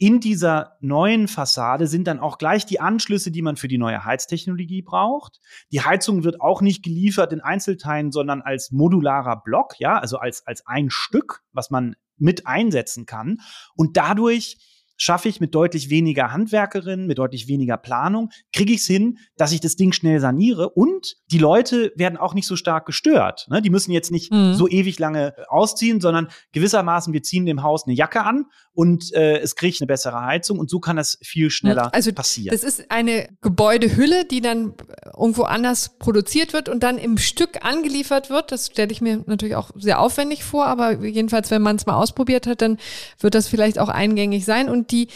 in 0.00 0.18
dieser 0.18 0.78
neuen 0.80 1.28
Fassade 1.28 1.86
sind 1.86 2.06
dann 2.06 2.20
auch 2.20 2.38
gleich 2.38 2.64
die 2.64 2.80
Anschlüsse, 2.80 3.30
die 3.30 3.42
man 3.42 3.56
für 3.56 3.68
die 3.68 3.76
neue 3.76 4.02
Heiztechnologie 4.02 4.80
braucht. 4.80 5.40
Die 5.72 5.82
Heizung 5.82 6.24
wird 6.24 6.40
auch 6.40 6.62
nicht 6.62 6.82
geliefert 6.82 7.34
in 7.34 7.42
Einzelteilen, 7.42 8.10
sondern 8.10 8.40
als 8.40 8.70
modularer 8.70 9.42
Block, 9.42 9.78
ja, 9.78 9.98
also 9.98 10.16
als, 10.16 10.46
als 10.46 10.66
ein 10.66 10.88
Stück, 10.88 11.42
was 11.52 11.70
man 11.70 11.96
mit 12.16 12.46
einsetzen 12.46 13.04
kann. 13.04 13.40
Und 13.76 13.98
dadurch 13.98 14.56
schaffe 15.00 15.28
ich 15.30 15.40
mit 15.40 15.54
deutlich 15.54 15.88
weniger 15.88 16.30
Handwerkerinnen, 16.30 17.06
mit 17.06 17.16
deutlich 17.16 17.48
weniger 17.48 17.78
Planung, 17.78 18.30
kriege 18.52 18.74
ich 18.74 18.80
es 18.80 18.86
hin, 18.86 19.16
dass 19.36 19.50
ich 19.52 19.60
das 19.60 19.76
Ding 19.76 19.92
schnell 19.92 20.20
saniere 20.20 20.68
und 20.68 21.16
die 21.32 21.38
Leute 21.38 21.90
werden 21.96 22.18
auch 22.18 22.34
nicht 22.34 22.46
so 22.46 22.54
stark 22.54 22.84
gestört. 22.84 23.46
Ne? 23.48 23.62
Die 23.62 23.70
müssen 23.70 23.92
jetzt 23.92 24.10
nicht 24.10 24.30
mhm. 24.30 24.52
so 24.54 24.68
ewig 24.68 24.98
lange 24.98 25.34
ausziehen, 25.48 26.02
sondern 26.02 26.28
gewissermaßen, 26.52 27.14
wir 27.14 27.22
ziehen 27.22 27.46
dem 27.46 27.62
Haus 27.62 27.86
eine 27.86 27.94
Jacke 27.94 28.22
an 28.22 28.44
und 28.72 29.12
äh, 29.14 29.38
es 29.38 29.56
kriegt 29.56 29.80
eine 29.80 29.86
bessere 29.86 30.20
Heizung 30.20 30.58
und 30.58 30.68
so 30.68 30.80
kann 30.80 30.96
das 30.96 31.18
viel 31.22 31.48
schneller 31.48 31.94
also, 31.94 32.12
passieren. 32.12 32.52
Das 32.52 32.62
ist 32.62 32.90
eine 32.90 33.28
Gebäudehülle, 33.40 34.26
die 34.26 34.42
dann 34.42 34.74
irgendwo 35.16 35.44
anders 35.44 35.98
produziert 35.98 36.52
wird 36.52 36.68
und 36.68 36.82
dann 36.82 36.98
im 36.98 37.16
Stück 37.16 37.64
angeliefert 37.64 38.28
wird. 38.28 38.52
Das 38.52 38.66
stelle 38.66 38.92
ich 38.92 39.00
mir 39.00 39.24
natürlich 39.26 39.56
auch 39.56 39.70
sehr 39.76 39.98
aufwendig 39.98 40.44
vor, 40.44 40.66
aber 40.66 41.02
jedenfalls, 41.04 41.50
wenn 41.50 41.62
man 41.62 41.76
es 41.76 41.86
mal 41.86 41.96
ausprobiert 41.96 42.46
hat, 42.46 42.60
dann 42.60 42.76
wird 43.18 43.34
das 43.34 43.48
vielleicht 43.48 43.78
auch 43.78 43.88
eingängig 43.88 44.44
sein 44.44 44.68
und 44.68 44.89
die 44.90 45.08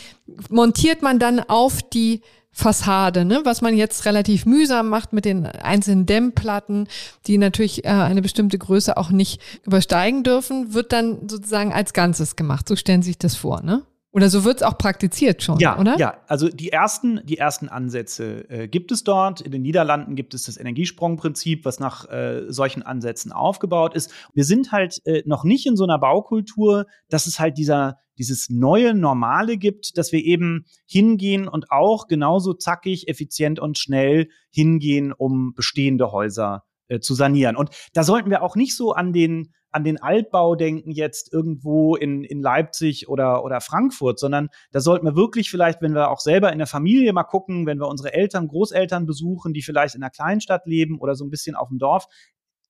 montiert 0.48 1.02
man 1.02 1.18
dann 1.18 1.40
auf 1.40 1.82
die 1.82 2.22
Fassade, 2.56 3.24
ne? 3.24 3.40
was 3.42 3.62
man 3.62 3.76
jetzt 3.76 4.04
relativ 4.04 4.46
mühsam 4.46 4.88
macht 4.88 5.12
mit 5.12 5.24
den 5.24 5.44
einzelnen 5.44 6.06
Dämmplatten, 6.06 6.86
die 7.26 7.36
natürlich 7.36 7.84
äh, 7.84 7.88
eine 7.88 8.22
bestimmte 8.22 8.58
Größe 8.58 8.96
auch 8.96 9.10
nicht 9.10 9.42
übersteigen 9.64 10.22
dürfen, 10.22 10.72
wird 10.72 10.92
dann 10.92 11.28
sozusagen 11.28 11.72
als 11.72 11.92
Ganzes 11.92 12.36
gemacht. 12.36 12.68
So 12.68 12.76
stellen 12.76 13.02
Sie 13.02 13.10
sich 13.10 13.18
das 13.18 13.34
vor, 13.34 13.62
ne? 13.62 13.82
Oder 14.12 14.30
so 14.30 14.44
wird 14.44 14.58
es 14.58 14.62
auch 14.62 14.78
praktiziert 14.78 15.42
schon, 15.42 15.58
ja, 15.58 15.76
oder? 15.76 15.98
Ja, 15.98 16.18
also 16.28 16.48
die 16.48 16.70
ersten, 16.70 17.20
die 17.24 17.36
ersten 17.36 17.68
Ansätze 17.68 18.48
äh, 18.48 18.68
gibt 18.68 18.92
es 18.92 19.02
dort. 19.02 19.40
In 19.40 19.50
den 19.50 19.62
Niederlanden 19.62 20.14
gibt 20.14 20.34
es 20.34 20.44
das 20.44 20.56
Energiesprungprinzip, 20.56 21.64
was 21.64 21.80
nach 21.80 22.08
äh, 22.08 22.44
solchen 22.46 22.84
Ansätzen 22.84 23.32
aufgebaut 23.32 23.96
ist. 23.96 24.12
Wir 24.32 24.44
sind 24.44 24.70
halt 24.70 25.04
äh, 25.04 25.24
noch 25.26 25.42
nicht 25.42 25.66
in 25.66 25.74
so 25.74 25.82
einer 25.82 25.98
Baukultur, 25.98 26.86
dass 27.08 27.26
es 27.26 27.40
halt 27.40 27.58
dieser 27.58 27.98
dieses 28.18 28.48
neue 28.50 28.94
Normale 28.94 29.56
gibt, 29.56 29.96
dass 29.98 30.12
wir 30.12 30.22
eben 30.24 30.66
hingehen 30.86 31.48
und 31.48 31.70
auch 31.70 32.06
genauso 32.06 32.54
zackig, 32.54 33.08
effizient 33.08 33.60
und 33.60 33.78
schnell 33.78 34.28
hingehen, 34.50 35.12
um 35.12 35.54
bestehende 35.54 36.12
Häuser 36.12 36.64
äh, 36.88 37.00
zu 37.00 37.14
sanieren. 37.14 37.56
Und 37.56 37.70
da 37.92 38.04
sollten 38.04 38.30
wir 38.30 38.42
auch 38.42 38.56
nicht 38.56 38.76
so 38.76 38.92
an 38.92 39.12
den 39.12 39.52
an 39.74 39.82
den 39.82 40.00
Altbau 40.00 40.54
denken 40.54 40.92
jetzt 40.92 41.32
irgendwo 41.32 41.96
in, 41.96 42.22
in 42.22 42.40
Leipzig 42.40 43.08
oder, 43.08 43.44
oder 43.44 43.60
Frankfurt, 43.60 44.20
sondern 44.20 44.48
da 44.70 44.78
sollten 44.78 45.04
wir 45.04 45.16
wirklich 45.16 45.50
vielleicht, 45.50 45.82
wenn 45.82 45.94
wir 45.94 46.10
auch 46.10 46.20
selber 46.20 46.52
in 46.52 46.58
der 46.58 46.68
Familie 46.68 47.12
mal 47.12 47.24
gucken, 47.24 47.66
wenn 47.66 47.80
wir 47.80 47.88
unsere 47.88 48.14
Eltern, 48.14 48.46
Großeltern 48.46 49.04
besuchen, 49.04 49.52
die 49.52 49.62
vielleicht 49.62 49.96
in 49.96 50.02
einer 50.02 50.10
Kleinstadt 50.10 50.64
leben 50.66 51.00
oder 51.00 51.16
so 51.16 51.24
ein 51.24 51.30
bisschen 51.30 51.56
auf 51.56 51.70
dem 51.70 51.78
Dorf, 51.78 52.06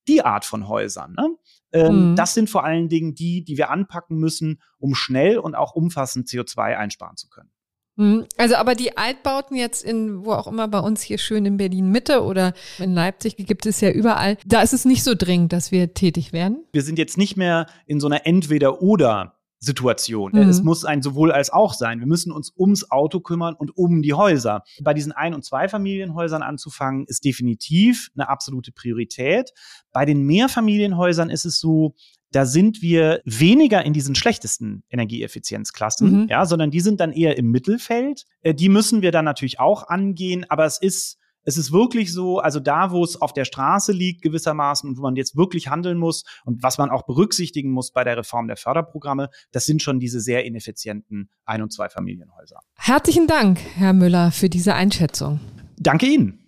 die 0.09 0.25
Art 0.25 0.45
von 0.45 0.69
Häusern. 0.69 1.15
Ne? 1.15 1.37
Ähm, 1.73 2.11
mhm. 2.11 2.17
Das 2.17 2.35
sind 2.35 2.51
vor 2.51 2.65
allen 2.65 2.89
Dingen 2.89 3.15
die, 3.15 3.45
die 3.45 3.57
wir 3.57 3.71
anpacken 3.71 4.17
müssen, 4.17 4.61
um 4.79 4.95
schnell 4.95 5.39
und 5.39 5.55
auch 5.55 5.75
umfassend 5.75 6.29
CO2 6.29 6.77
einsparen 6.77 7.17
zu 7.17 7.29
können. 7.29 7.51
Mhm. 7.97 8.27
Also 8.37 8.57
aber 8.57 8.75
die 8.75 8.97
Altbauten 8.97 9.57
jetzt 9.57 9.85
in, 9.85 10.25
wo 10.25 10.33
auch 10.33 10.47
immer 10.47 10.69
bei 10.69 10.81
uns 10.81 11.03
hier 11.03 11.19
schön 11.19 11.47
in 11.47 11.57
Berlin 11.57 11.91
Mitte 11.91 12.25
oder 12.25 12.53
in 12.79 12.95
Leipzig 12.95 13.37
gibt 13.37 13.67
es 13.67 13.81
ja 13.81 13.91
überall, 13.91 14.37
da 14.45 14.63
ist 14.63 14.73
es 14.73 14.85
nicht 14.85 15.05
so 15.05 15.15
dringend, 15.17 15.53
dass 15.53 15.71
wir 15.71 15.95
tätig 15.95 16.33
werden. 16.33 16.65
Wir 16.73 16.83
sind 16.83 16.99
jetzt 16.99 17.19
nicht 17.19 17.37
mehr 17.37 17.67
in 17.87 18.01
so 18.01 18.07
einer 18.07 18.27
Entweder-Oder 18.27 19.37
Situation. 19.65 20.33
Mhm. 20.33 20.49
Es 20.49 20.63
muss 20.63 20.85
ein 20.85 21.03
sowohl 21.03 21.33
als 21.33 21.51
auch 21.51 21.75
sein. 21.75 22.01
Wir 22.01 22.07
müssen 22.07 22.33
uns 22.33 22.53
ums 22.57 22.91
Auto 22.91 23.21
kümmern 23.21 23.55
und 23.55 23.77
um 23.77 24.03
die 24.03 24.15
Häuser. 24.15 24.63
Bei 24.83 24.95
diesen 24.95 25.13
Ein- 25.13 25.35
und 25.35 25.45
Zweifamilienhäusern 25.45 26.43
anzufangen, 26.43 27.05
ist 27.07 27.25
definitiv 27.25 28.11
eine 28.15 28.29
absolute 28.29 28.73
Priorität. 28.73 29.51
Bei 29.93 30.05
den 30.05 30.23
Mehrfamilienhäusern 30.23 31.31
ist 31.31 31.45
es 31.45 31.59
so, 31.59 31.95
da 32.31 32.47
sind 32.47 32.83
wir 32.83 33.21
weniger 33.25 33.85
in 33.85 33.93
diesen 33.93 34.17
schlechtesten 34.17 34.83
Energieeffizienzklassen, 34.91 36.23
mhm. 36.23 36.29
ja, 36.29 36.47
sondern 36.47 36.71
die 36.73 36.81
sind 36.81 36.99
dann 36.99 37.13
eher 37.13 37.39
im 37.39 37.51
Mittelfeld. 37.51 38.25
Äh, 38.43 38.55
die 38.55 38.69
müssen 38.69 39.03
wir 39.03 39.13
dann 39.13 39.25
natürlich 39.25 39.61
auch 39.61 39.87
angehen, 39.89 40.45
aber 40.49 40.65
es 40.65 40.79
ist 40.79 41.19
es 41.45 41.57
ist 41.57 41.73
wirklich 41.73 42.13
so, 42.13 42.39
also 42.39 42.61
da, 42.61 42.91
wo 42.91 43.05
es 43.05 43.21
auf 43.21 43.33
der 43.33 43.45
Straße 43.45 43.93
liegt 43.93 44.23
gewissermaßen 44.23 44.89
und 44.89 44.99
wo 44.99 45.03
man 45.03 45.17
jetzt 45.17 45.37
wirklich 45.37 45.69
handeln 45.69 45.99
muss 45.99 46.25
und 46.45 46.63
was 46.63 46.79
man 46.79 46.91
auch 46.91 47.05
berücksichtigen 47.05 47.71
muss 47.71 47.93
bei 47.93 48.05
der 48.05 48.17
Reform 48.17 48.47
der 48.47 48.57
Förderprogramme, 48.57 49.31
das 49.53 49.67
sind 49.67 49.83
schon 49.83 50.01
diese 50.01 50.21
sehr 50.21 50.45
ineffizienten 50.45 51.29
Ein- 51.45 51.63
und 51.63 51.73
Zweifamilienhäuser. 51.73 52.61
Herzlichen 52.77 53.27
Dank, 53.27 53.59
Herr 53.75 53.93
Müller, 53.93 54.31
für 54.33 54.49
diese 54.49 54.75
Einschätzung. 54.75 55.41
Danke 55.79 56.07
Ihnen. 56.07 56.44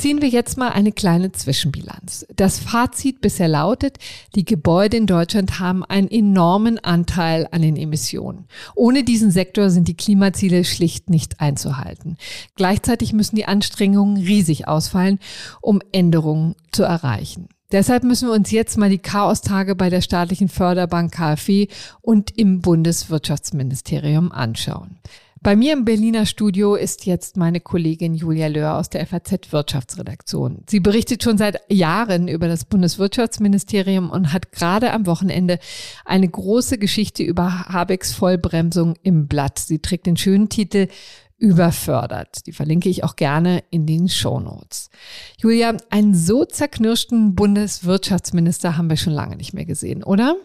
Ziehen 0.00 0.22
wir 0.22 0.30
jetzt 0.30 0.56
mal 0.56 0.70
eine 0.70 0.92
kleine 0.92 1.30
Zwischenbilanz. 1.30 2.26
Das 2.34 2.58
Fazit 2.58 3.20
bisher 3.20 3.48
lautet, 3.48 3.98
die 4.34 4.46
Gebäude 4.46 4.96
in 4.96 5.06
Deutschland 5.06 5.60
haben 5.60 5.84
einen 5.84 6.10
enormen 6.10 6.78
Anteil 6.78 7.46
an 7.50 7.60
den 7.60 7.76
Emissionen. 7.76 8.46
Ohne 8.74 9.04
diesen 9.04 9.30
Sektor 9.30 9.68
sind 9.68 9.88
die 9.88 9.96
Klimaziele 9.98 10.64
schlicht 10.64 11.10
nicht 11.10 11.42
einzuhalten. 11.42 12.16
Gleichzeitig 12.54 13.12
müssen 13.12 13.36
die 13.36 13.44
Anstrengungen 13.44 14.16
riesig 14.16 14.66
ausfallen, 14.66 15.18
um 15.60 15.82
Änderungen 15.92 16.54
zu 16.72 16.82
erreichen. 16.82 17.50
Deshalb 17.70 18.02
müssen 18.02 18.28
wir 18.28 18.34
uns 18.34 18.50
jetzt 18.50 18.78
mal 18.78 18.88
die 18.88 18.96
Chaostage 18.96 19.74
bei 19.74 19.90
der 19.90 20.00
staatlichen 20.00 20.48
Förderbank 20.48 21.12
KfW 21.12 21.68
und 22.00 22.38
im 22.38 22.62
Bundeswirtschaftsministerium 22.62 24.32
anschauen. 24.32 24.98
Bei 25.42 25.56
mir 25.56 25.72
im 25.72 25.86
Berliner 25.86 26.26
Studio 26.26 26.74
ist 26.74 27.06
jetzt 27.06 27.38
meine 27.38 27.60
Kollegin 27.60 28.14
Julia 28.14 28.48
Löhr 28.48 28.76
aus 28.76 28.90
der 28.90 29.06
FAZ 29.06 29.50
Wirtschaftsredaktion. 29.52 30.64
Sie 30.68 30.80
berichtet 30.80 31.22
schon 31.22 31.38
seit 31.38 31.62
Jahren 31.72 32.28
über 32.28 32.46
das 32.46 32.66
Bundeswirtschaftsministerium 32.66 34.10
und 34.10 34.34
hat 34.34 34.52
gerade 34.52 34.92
am 34.92 35.06
Wochenende 35.06 35.58
eine 36.04 36.28
große 36.28 36.76
Geschichte 36.76 37.22
über 37.22 37.70
Habecks 37.70 38.12
Vollbremsung 38.12 38.96
im 39.02 39.28
Blatt. 39.28 39.58
Sie 39.58 39.78
trägt 39.78 40.04
den 40.04 40.18
schönen 40.18 40.50
Titel 40.50 40.88
überfördert. 41.38 42.46
Die 42.46 42.52
verlinke 42.52 42.90
ich 42.90 43.02
auch 43.02 43.16
gerne 43.16 43.64
in 43.70 43.86
den 43.86 44.10
Show 44.10 44.40
Notes. 44.40 44.90
Julia, 45.38 45.74
einen 45.88 46.14
so 46.14 46.44
zerknirschten 46.44 47.34
Bundeswirtschaftsminister 47.34 48.76
haben 48.76 48.90
wir 48.90 48.98
schon 48.98 49.14
lange 49.14 49.36
nicht 49.36 49.54
mehr 49.54 49.64
gesehen, 49.64 50.04
oder? 50.04 50.36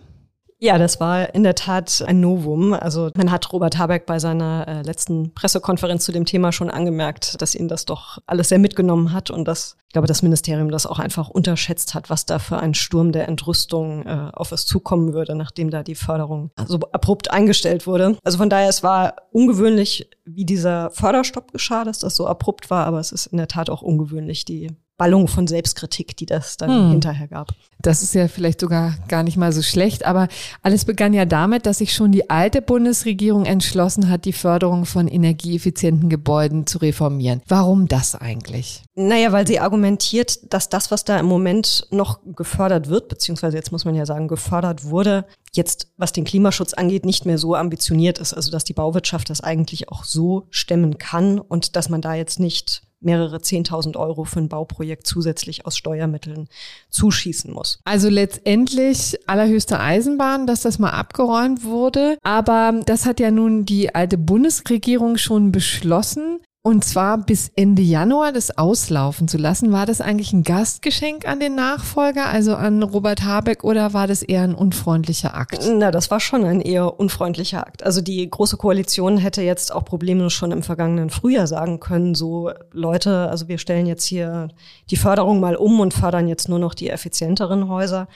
Ja, 0.65 0.79
das 0.79 1.00
war 1.00 1.36
in 1.36 1.43
der 1.43 1.53
Tat 1.53 2.03
ein 2.07 2.22
Novum. 2.22 2.74
Also 2.74 3.12
man 3.15 3.29
hat 3.29 3.53
Robert 3.53 3.77
Habeck 3.77 4.07
bei 4.07 4.17
seiner 4.17 4.67
äh, 4.67 4.81
letzten 4.81 5.31
Pressekonferenz 5.36 6.03
zu 6.03 6.12
dem 6.12 6.25
Thema 6.25 6.51
schon 6.51 6.72
angemerkt, 6.72 7.39
dass 7.39 7.53
ihn 7.53 7.67
das 7.67 7.86
doch 7.86 8.17
alles 8.25 8.50
sehr 8.50 8.57
mitgenommen 8.57 9.13
hat 9.13 9.29
und 9.29 9.48
dass, 9.48 9.77
ich 9.86 9.93
glaube, 9.93 10.07
das 10.07 10.24
Ministerium 10.24 10.72
das 10.72 10.88
auch 10.88 10.98
einfach 10.98 11.29
unterschätzt 11.29 11.93
hat, 11.93 12.10
was 12.10 12.25
da 12.25 12.39
für 12.39 12.57
ein 12.57 12.74
Sturm 12.74 13.12
der 13.12 13.27
Entrüstung 13.27 14.07
äh, 14.07 14.31
auf 14.34 14.51
es 14.51 14.65
zukommen 14.65 15.13
würde, 15.13 15.36
nachdem 15.36 15.69
da 15.69 15.84
die 15.84 15.93
Förderung 15.93 16.50
so 16.65 16.79
abrupt 16.91 17.29
eingestellt 17.29 17.86
wurde. 17.86 18.17
Also 18.24 18.39
von 18.39 18.50
daher, 18.50 18.67
es 18.67 18.81
war 18.81 19.17
ungewöhnlich, 19.31 20.10
wie 20.25 20.45
dieser 20.45 20.89
Förderstopp 20.89 21.51
geschah, 21.51 21.84
dass 21.84 22.00
das 22.00 22.15
so 22.15 22.25
abrupt 22.25 22.72
war, 22.72 22.88
aber 22.88 23.00
es 23.00 23.12
ist 23.12 23.27
in 23.27 23.38
der 23.38 23.48
Tat 23.48 23.69
auch 23.69 23.84
ungewöhnlich, 23.84 24.45
die 24.45 24.75
Ballung 24.98 25.28
von 25.28 25.48
Selbstkritik, 25.48 26.16
die 26.16 26.25
das 26.25 26.58
dann 26.58 26.70
hm. 26.70 26.92
hinterher 26.92 27.28
gab. 27.28 27.50
Das 27.82 28.02
ist 28.02 28.16
ja 28.16 28.28
vielleicht 28.28 28.62
sogar 28.62 28.96
gar 29.08 29.24
nicht 29.24 29.38
mal 29.38 29.52
so 29.52 29.62
schlecht, 29.62 30.06
aber 30.06 30.28
alles 30.64 30.86
begann 30.86 31.14
ja 31.14 31.25
damit, 31.25 31.66
dass 31.66 31.80
sich 31.80 31.94
schon 31.94 32.12
die 32.12 32.30
alte 32.30 32.62
Bundesregierung 32.62 33.46
entschlossen 33.46 34.10
hat, 34.10 34.25
die 34.25 34.34
Förderung 34.34 34.86
von 34.86 35.08
energieeffizienten 35.08 36.10
Gebäuden 36.10 36.66
zu 36.66 36.80
reformieren. 36.80 37.42
Warum 37.48 37.88
das 37.88 38.16
eigentlich? 38.16 38.84
Naja, 38.96 39.32
weil 39.34 39.46
sie 39.46 39.60
argumentiert, 39.60 40.54
dass 40.54 40.70
das, 40.70 40.90
was 40.90 41.04
da 41.04 41.20
im 41.20 41.25
Moment 41.25 41.88
noch 41.92 42.20
gefördert 42.36 42.90
wird, 42.90 43.10
beziehungsweise 43.10 43.58
jetzt 43.58 43.72
muss 43.72 43.86
man 43.86 43.94
ja 43.94 44.06
sagen, 44.06 44.28
gefördert 44.28 44.86
wurde, 44.86 45.25
jetzt, 45.54 45.88
was 45.98 46.14
den 46.14 46.24
Klimaschutz 46.24 46.74
angeht, 46.74 47.06
nicht 47.06 47.25
mehr 47.25 47.38
so 47.38 47.56
ambitioniert 47.56 48.20
ist. 48.20 48.34
Also, 48.34 48.52
dass 48.52 48.64
die 48.64 48.74
Bauwirtschaft 48.74 49.30
das 49.30 49.42
eigentlich 49.42 49.90
auch 49.90 50.06
so 50.06 50.48
stemmen 50.50 50.98
kann 50.98 51.40
und 51.40 51.75
dass 51.75 51.90
man 51.90 52.02
da 52.02 52.14
jetzt 52.14 52.40
nicht 52.40 52.85
mehrere 53.02 53.38
10.000 53.38 53.98
Euro 53.98 54.24
für 54.24 54.40
ein 54.40 54.50
Bauprojekt 54.50 55.06
zusätzlich 55.08 55.66
aus 55.66 55.78
Steuermitteln 55.78 56.48
zuschießen 56.90 57.54
muss. 57.54 57.80
Also 57.84 58.10
letztendlich 58.10 59.18
allerhöchste 59.28 59.80
Eisenbahn, 59.80 60.48
dass 60.48 60.62
das 60.62 60.80
mal 60.80 60.92
abgeräumt 60.92 61.64
wurde. 61.64 62.18
Aber 62.24 62.82
das 62.86 63.06
hat 63.06 63.20
ja 63.20 63.32
nun 63.32 63.66
die 63.66 63.94
alte 63.94 64.18
Bundesregierung 64.18 65.18
schon 65.18 65.52
beschlossen 65.52 66.40
und 66.65 66.84
zwar 66.84 67.19
bis 67.19 67.51
Ende 67.55 67.84
Januar 67.84 68.31
das 68.31 68.57
auslaufen 68.57 69.27
zu 69.27 69.38
lassen. 69.38 69.72
War 69.72 69.86
das 69.86 70.01
eigentlich 70.01 70.34
ein 70.34 70.41
Gastgeschenk 70.41 71.27
an 71.27 71.39
den 71.39 71.53
Nachfolger, 71.53 72.25
also 72.25 72.55
an 72.55 72.81
Robert 72.81 73.24
Habeck, 73.24 73.63
oder 73.63 73.93
war 73.93 74.07
das 74.07 74.24
eher 74.24 74.41
ein 74.41 74.55
unfreundlicher 74.55 75.36
Akt? 75.36 75.60
Na, 75.72 75.91
das 75.91 76.10
war 76.10 76.19
schon 76.19 76.43
ein 76.43 76.62
eher 76.62 77.00
unfreundlicher 77.00 77.67
Akt. 77.67 77.84
Also 77.84 78.01
die 78.01 78.27
Große 78.27 78.57
Koalition 78.57 79.19
hätte 79.19 79.43
jetzt 79.43 79.72
auch 79.72 79.86
problemlos 79.86 80.34
schon 80.34 80.51
im 80.51 80.63
vergangenen 80.63 81.12
Frühjahr 81.12 81.45
sagen 81.45 81.79
können, 81.79 82.15
so 82.15 82.50
Leute, 82.72 83.29
also 83.29 83.48
wir 83.48 83.60
stellen 83.60 83.86
jetzt 83.86 84.05
hier 84.05 84.48
die 84.89 84.98
Förderung 84.98 85.39
mal 85.39 85.57
um 85.57 85.79
und 85.79 85.93
fördern 85.93 86.27
jetzt 86.27 86.50
nur 86.50 86.57
noch 86.57 86.74
die 86.74 86.89
effizienteren 86.89 87.69
Häuser. 87.69 88.07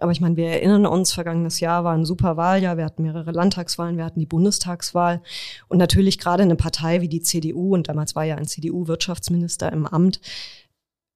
Aber 0.00 0.12
ich 0.12 0.20
meine, 0.20 0.36
wir 0.36 0.48
erinnern 0.48 0.86
uns, 0.86 1.12
vergangenes 1.12 1.60
Jahr 1.60 1.84
war 1.84 1.94
ein 1.94 2.04
super 2.04 2.36
Wahljahr. 2.36 2.76
Wir 2.76 2.84
hatten 2.84 3.02
mehrere 3.02 3.30
Landtagswahlen, 3.30 3.96
wir 3.96 4.04
hatten 4.04 4.20
die 4.20 4.26
Bundestagswahl. 4.26 5.22
Und 5.68 5.78
natürlich 5.78 6.18
gerade 6.18 6.42
eine 6.42 6.56
Partei 6.56 7.00
wie 7.00 7.08
die 7.08 7.22
CDU, 7.22 7.74
und 7.74 7.88
damals 7.88 8.16
war 8.16 8.24
ja 8.24 8.36
ein 8.36 8.46
CDU-Wirtschaftsminister 8.46 9.72
im 9.72 9.86
Amt, 9.86 10.20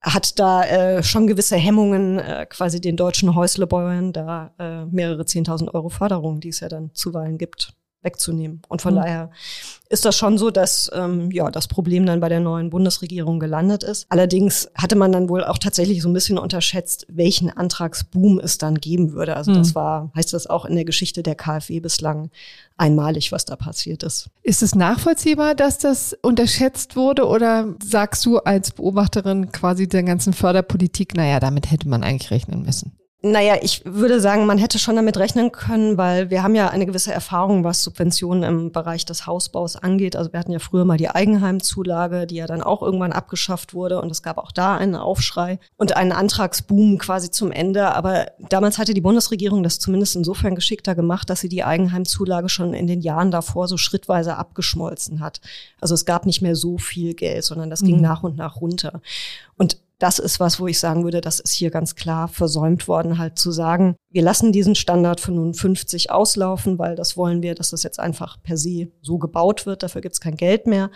hat 0.01 0.39
da 0.39 0.63
äh, 0.65 1.03
schon 1.03 1.27
gewisse 1.27 1.57
Hemmungen, 1.57 2.21
äh, 2.21 2.47
quasi 2.49 2.81
den 2.81 2.97
deutschen 2.97 3.35
Häuslebäuern 3.35 4.13
da 4.13 4.55
äh, 4.59 4.85
mehrere 4.87 5.27
zehntausend 5.27 5.75
Euro 5.75 5.89
Förderung, 5.89 6.41
die 6.41 6.51
es 6.51 6.61
ja 6.61 6.69
dann 6.69 6.95
zuweilen 6.95 7.37
gibt, 7.37 7.75
wegzunehmen. 8.02 8.62
Und 8.69 8.81
von 8.81 8.95
mhm. 8.95 8.99
daher 8.99 9.31
ist 9.88 10.05
das 10.05 10.17
schon 10.17 10.38
so, 10.38 10.50
dass 10.50 10.90
ähm, 10.95 11.31
ja 11.31 11.50
das 11.50 11.67
Problem 11.67 12.07
dann 12.07 12.21
bei 12.21 12.28
der 12.28 12.40
neuen 12.40 12.71
Bundesregierung 12.71 13.40
gelandet 13.40 13.83
ist. 13.83 14.07
Allerdings 14.09 14.71
hatte 14.75 14.97
man 14.97 15.12
dann 15.12 15.28
wohl 15.28 15.43
auch 15.43 15.59
tatsächlich 15.59 16.02
so 16.02 16.09
ein 16.09 16.12
bisschen 16.12 16.38
unterschätzt, 16.38 17.07
welchen 17.09 17.50
Antragsboom 17.50 18.38
es 18.38 18.59
dann 18.59 18.76
geben 18.76 19.12
würde. 19.12 19.37
Also 19.37 19.50
mhm. 19.50 19.57
das 19.57 19.75
war, 19.75 20.12
heißt 20.14 20.33
das 20.33 20.47
auch 20.47 20.64
in 20.64 20.77
der 20.77 20.85
Geschichte 20.85 21.23
der 21.23 21.35
KfW 21.35 21.81
bislang 21.81 22.31
einmalig, 22.77 23.33
was 23.33 23.44
da 23.44 23.57
passiert 23.57 24.03
ist. 24.03 24.31
Ist 24.42 24.62
es 24.62 24.75
nachvollziehbar, 24.75 25.55
dass 25.55 25.79
das 25.79 26.16
unterschätzt 26.23 26.94
wurde 26.94 27.27
oder 27.27 27.75
sagst 27.83 28.25
du 28.27 28.38
als 28.38 28.70
Beobachterin 28.70 29.51
quasi 29.51 29.88
der 29.88 30.05
ganzen 30.05 30.33
Förderpolitik, 30.33 31.14
naja, 31.16 31.40
damit 31.40 31.70
hätte 31.70 31.88
man 31.88 32.05
eigentlich 32.05 32.31
rechnen 32.31 32.62
müssen? 32.62 32.98
Naja, 33.20 33.57
ich 33.61 33.83
würde 33.85 34.20
sagen, 34.20 34.46
man 34.46 34.59
hätte 34.59 34.78
schon 34.78 34.94
damit 34.94 35.16
rechnen 35.16 35.50
können, 35.50 35.98
weil 35.98 36.31
wir 36.31 36.44
haben 36.44 36.54
ja 36.54 36.68
eine 36.68 36.87
gewisse 36.87 37.12
Erfahrung, 37.12 37.64
was 37.64 37.83
Subventionen 37.83 38.44
im 38.44 38.70
Bereich 38.70 39.04
des 39.07 39.26
Hausbaus 39.26 39.74
angeht. 39.74 40.14
Also 40.14 40.33
wir 40.33 40.38
hatten 40.38 40.52
ja 40.52 40.61
früher 40.61 40.85
mal 40.85 40.98
die 40.98 41.11
Eigenheimzulage, 41.11 42.28
die 42.28 42.37
ja 42.37 42.46
dann 42.46 42.62
auch 42.62 42.81
irgendwann 42.81 43.11
abgeschafft 43.11 43.74
wurde 43.74 44.00
und 44.00 44.12
es 44.12 44.22
gab 44.22 44.38
auch 44.38 44.52
da 44.52 44.76
einen 44.76 44.94
Aufschrei 44.94 45.59
und 45.76 45.96
einen 45.96 46.12
Antragsboom 46.12 46.98
quasi 46.98 47.33
zum 47.33 47.50
Ende. 47.50 47.92
Aber 47.92 48.28
damals 48.50 48.78
hatte 48.78 48.94
die 48.94 49.00
Bundesregierung 49.00 49.64
das 49.64 49.81
zumindest 49.81 50.14
insofern 50.14 50.54
geschickter 50.54 50.94
gemacht, 50.94 51.28
dass 51.28 51.40
sie 51.40 51.48
die 51.48 51.64
Eigenheimzulage 51.64 52.48
schon 52.48 52.72
in 52.72 52.87
den 52.87 53.00
Jahren 53.00 53.33
davor 53.33 53.66
so 53.66 53.78
schrittweise 53.78 54.37
abgeschmolzen 54.37 55.18
hat. 55.18 55.40
Also 55.81 55.94
es 55.94 56.04
gab 56.04 56.24
nicht 56.24 56.40
mehr 56.40 56.54
so 56.54 56.78
viel 56.78 57.14
Geld, 57.14 57.42
sondern 57.42 57.68
das 57.68 57.83
mhm. 57.83 57.87
ging 57.87 58.00
nach 58.00 58.22
und 58.22 58.37
nach 58.37 58.61
runter. 58.61 59.00
Und 59.57 59.76
das 59.99 60.19
ist 60.21 60.39
was, 60.39 60.61
wo 60.61 60.67
ich 60.69 60.79
sagen 60.79 61.05
würde, 61.05 61.21
das 61.21 61.41
ist 61.41 61.53
hier 61.53 61.71
ganz 61.71 61.97
klar 61.97 62.29
versäumt 62.29 62.87
worden, 62.87 63.19
halt 63.19 63.39
zu 63.39 63.51
sagen, 63.51 63.97
wir 64.11 64.23
lassen 64.23 64.53
diesen 64.53 64.75
Standard 64.75 65.21
für 65.21 65.33
nun 65.33 65.55
50 65.55 66.11
auslaufen, 66.11 66.79
weil 66.79 66.95
das 66.95 67.17
wollen 67.17 67.43
wir, 67.43 67.55
dass 67.55 67.71
das 67.71 67.83
jetzt 67.83 67.99
einfach 67.99 68.41
per 68.43 68.57
se 68.57 68.89
so 69.03 69.19
gebaut 69.19 69.67
wird, 69.67 69.83
dafür 69.83 70.01
gibt's 70.01 70.21
kein 70.21 70.37
Geld 70.37 70.67
mehr. 70.67 70.91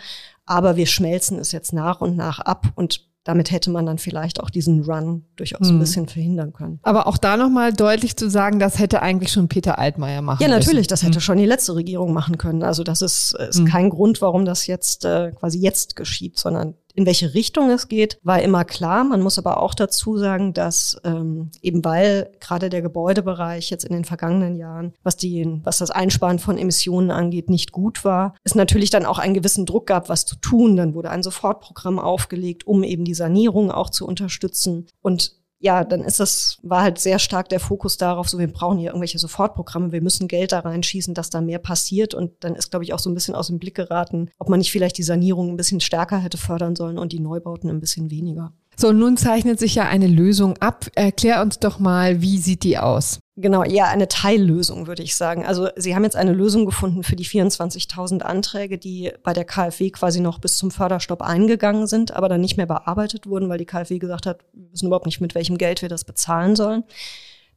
Aber 0.45 0.77
wir 0.77 0.87
schmelzen 0.87 1.37
es 1.37 1.51
jetzt 1.51 1.73
nach 1.73 2.01
und 2.01 2.15
nach 2.15 2.39
ab 2.39 2.67
und 2.75 3.07
damit 3.23 3.51
hätte 3.51 3.71
man 3.71 3.85
dann 3.85 3.97
vielleicht 3.97 4.41
auch 4.41 4.49
diesen 4.49 4.83
Run 4.83 5.23
durchaus 5.37 5.69
hm. 5.69 5.77
ein 5.77 5.79
bisschen 5.79 6.07
verhindern 6.07 6.51
können. 6.51 6.79
Aber 6.83 7.07
auch 7.07 7.17
da 7.17 7.37
nochmal 7.37 7.71
deutlich 7.71 8.17
zu 8.17 8.29
sagen, 8.29 8.59
das 8.59 8.79
hätte 8.79 9.01
eigentlich 9.01 9.31
schon 9.31 9.47
Peter 9.47 9.79
Altmaier 9.79 10.21
machen 10.21 10.39
können. 10.39 10.51
Ja, 10.51 10.57
natürlich, 10.57 10.81
müssen. 10.81 10.89
das 10.89 11.03
hätte 11.03 11.15
hm. 11.15 11.21
schon 11.21 11.37
die 11.37 11.45
letzte 11.45 11.75
Regierung 11.75 12.11
machen 12.11 12.37
können. 12.37 12.63
Also 12.63 12.83
das 12.83 13.01
ist, 13.01 13.33
ist 13.33 13.59
hm. 13.59 13.65
kein 13.65 13.89
Grund, 13.89 14.21
warum 14.21 14.43
das 14.43 14.67
jetzt 14.67 15.05
äh, 15.05 15.31
quasi 15.31 15.59
jetzt 15.59 15.95
geschieht, 15.95 16.37
sondern 16.37 16.75
in 16.93 17.05
welche 17.05 17.33
Richtung 17.33 17.69
es 17.69 17.87
geht, 17.87 18.19
war 18.23 18.41
immer 18.41 18.65
klar. 18.65 19.03
Man 19.03 19.21
muss 19.21 19.37
aber 19.37 19.61
auch 19.61 19.73
dazu 19.73 20.17
sagen, 20.17 20.53
dass 20.53 20.99
ähm, 21.03 21.49
eben 21.61 21.83
weil 21.83 22.31
gerade 22.39 22.69
der 22.69 22.81
Gebäudebereich 22.81 23.69
jetzt 23.69 23.83
in 23.83 23.93
den 23.93 24.05
vergangenen 24.05 24.55
Jahren, 24.55 24.93
was 25.03 25.17
die, 25.17 25.59
was 25.63 25.79
das 25.79 25.91
Einsparen 25.91 26.39
von 26.39 26.57
Emissionen 26.57 27.11
angeht, 27.11 27.49
nicht 27.49 27.71
gut 27.71 28.05
war, 28.05 28.35
es 28.43 28.55
natürlich 28.55 28.91
dann 28.91 29.05
auch 29.05 29.19
einen 29.19 29.33
gewissen 29.33 29.65
Druck 29.65 29.87
gab, 29.87 30.09
was 30.09 30.25
zu 30.25 30.35
tun. 30.35 30.75
Dann 30.75 30.93
wurde 30.93 31.09
ein 31.09 31.23
Sofortprogramm 31.23 31.99
aufgelegt, 31.99 32.67
um 32.67 32.83
eben 32.83 33.05
die 33.05 33.13
Sanierung 33.13 33.71
auch 33.71 33.89
zu 33.89 34.07
unterstützen. 34.07 34.87
Und 35.01 35.42
ja, 35.63 35.85
dann 35.85 36.01
ist 36.01 36.19
das, 36.19 36.57
war 36.61 36.81
halt 36.81 36.99
sehr 36.99 37.19
stark 37.19 37.47
der 37.47 37.61
Fokus 37.61 37.95
darauf, 37.95 38.27
so 38.27 38.37
wir 38.37 38.51
brauchen 38.51 38.77
hier 38.77 38.89
irgendwelche 38.89 39.17
Sofortprogramme, 39.17 39.93
wir 39.93 40.01
müssen 40.01 40.27
Geld 40.27 40.51
da 40.51 40.59
reinschießen, 40.59 41.13
dass 41.13 41.29
da 41.29 41.39
mehr 41.39 41.57
passiert. 41.57 42.13
Und 42.13 42.31
dann 42.41 42.55
ist, 42.55 42.69
glaube 42.69 42.83
ich, 42.83 42.93
auch 42.93 42.99
so 42.99 43.09
ein 43.09 43.13
bisschen 43.13 43.33
aus 43.33 43.47
dem 43.47 43.59
Blick 43.59 43.75
geraten, 43.75 44.29
ob 44.39 44.49
man 44.49 44.59
nicht 44.59 44.73
vielleicht 44.73 44.97
die 44.97 45.03
Sanierung 45.03 45.49
ein 45.49 45.55
bisschen 45.55 45.79
stärker 45.79 46.17
hätte 46.17 46.37
fördern 46.37 46.75
sollen 46.75 46.97
und 46.97 47.13
die 47.13 47.21
Neubauten 47.21 47.69
ein 47.69 47.79
bisschen 47.79 48.11
weniger. 48.11 48.51
So, 48.75 48.91
nun 48.91 49.15
zeichnet 49.15 49.57
sich 49.57 49.75
ja 49.75 49.87
eine 49.87 50.07
Lösung 50.07 50.57
ab. 50.57 50.87
Erklär 50.95 51.41
uns 51.41 51.59
doch 51.59 51.79
mal, 51.79 52.21
wie 52.21 52.39
sieht 52.39 52.63
die 52.63 52.77
aus? 52.77 53.19
Genau, 53.35 53.63
eher 53.63 53.87
eine 53.87 54.07
Teillösung, 54.07 54.85
würde 54.85 55.01
ich 55.01 55.15
sagen. 55.15 55.43
Also 55.43 55.67
Sie 55.75 55.95
haben 55.95 56.03
jetzt 56.03 56.15
eine 56.15 56.33
Lösung 56.33 56.65
gefunden 56.65 57.01
für 57.01 57.15
die 57.15 57.25
24.000 57.25 58.21
Anträge, 58.21 58.77
die 58.77 59.11
bei 59.23 59.33
der 59.33 59.43
KfW 59.43 59.89
quasi 59.89 60.19
noch 60.19 60.37
bis 60.37 60.57
zum 60.57 60.69
Förderstopp 60.69 61.23
eingegangen 61.23 61.87
sind, 61.87 62.11
aber 62.11 62.29
dann 62.29 62.41
nicht 62.41 62.57
mehr 62.57 62.67
bearbeitet 62.67 63.25
wurden, 63.25 63.49
weil 63.49 63.57
die 63.57 63.65
KfW 63.65 63.97
gesagt 63.97 64.27
hat, 64.27 64.41
wir 64.53 64.71
wissen 64.71 64.85
überhaupt 64.85 65.07
nicht, 65.07 65.19
mit 65.19 65.33
welchem 65.33 65.57
Geld 65.57 65.81
wir 65.81 65.89
das 65.89 66.03
bezahlen 66.03 66.55
sollen. 66.55 66.83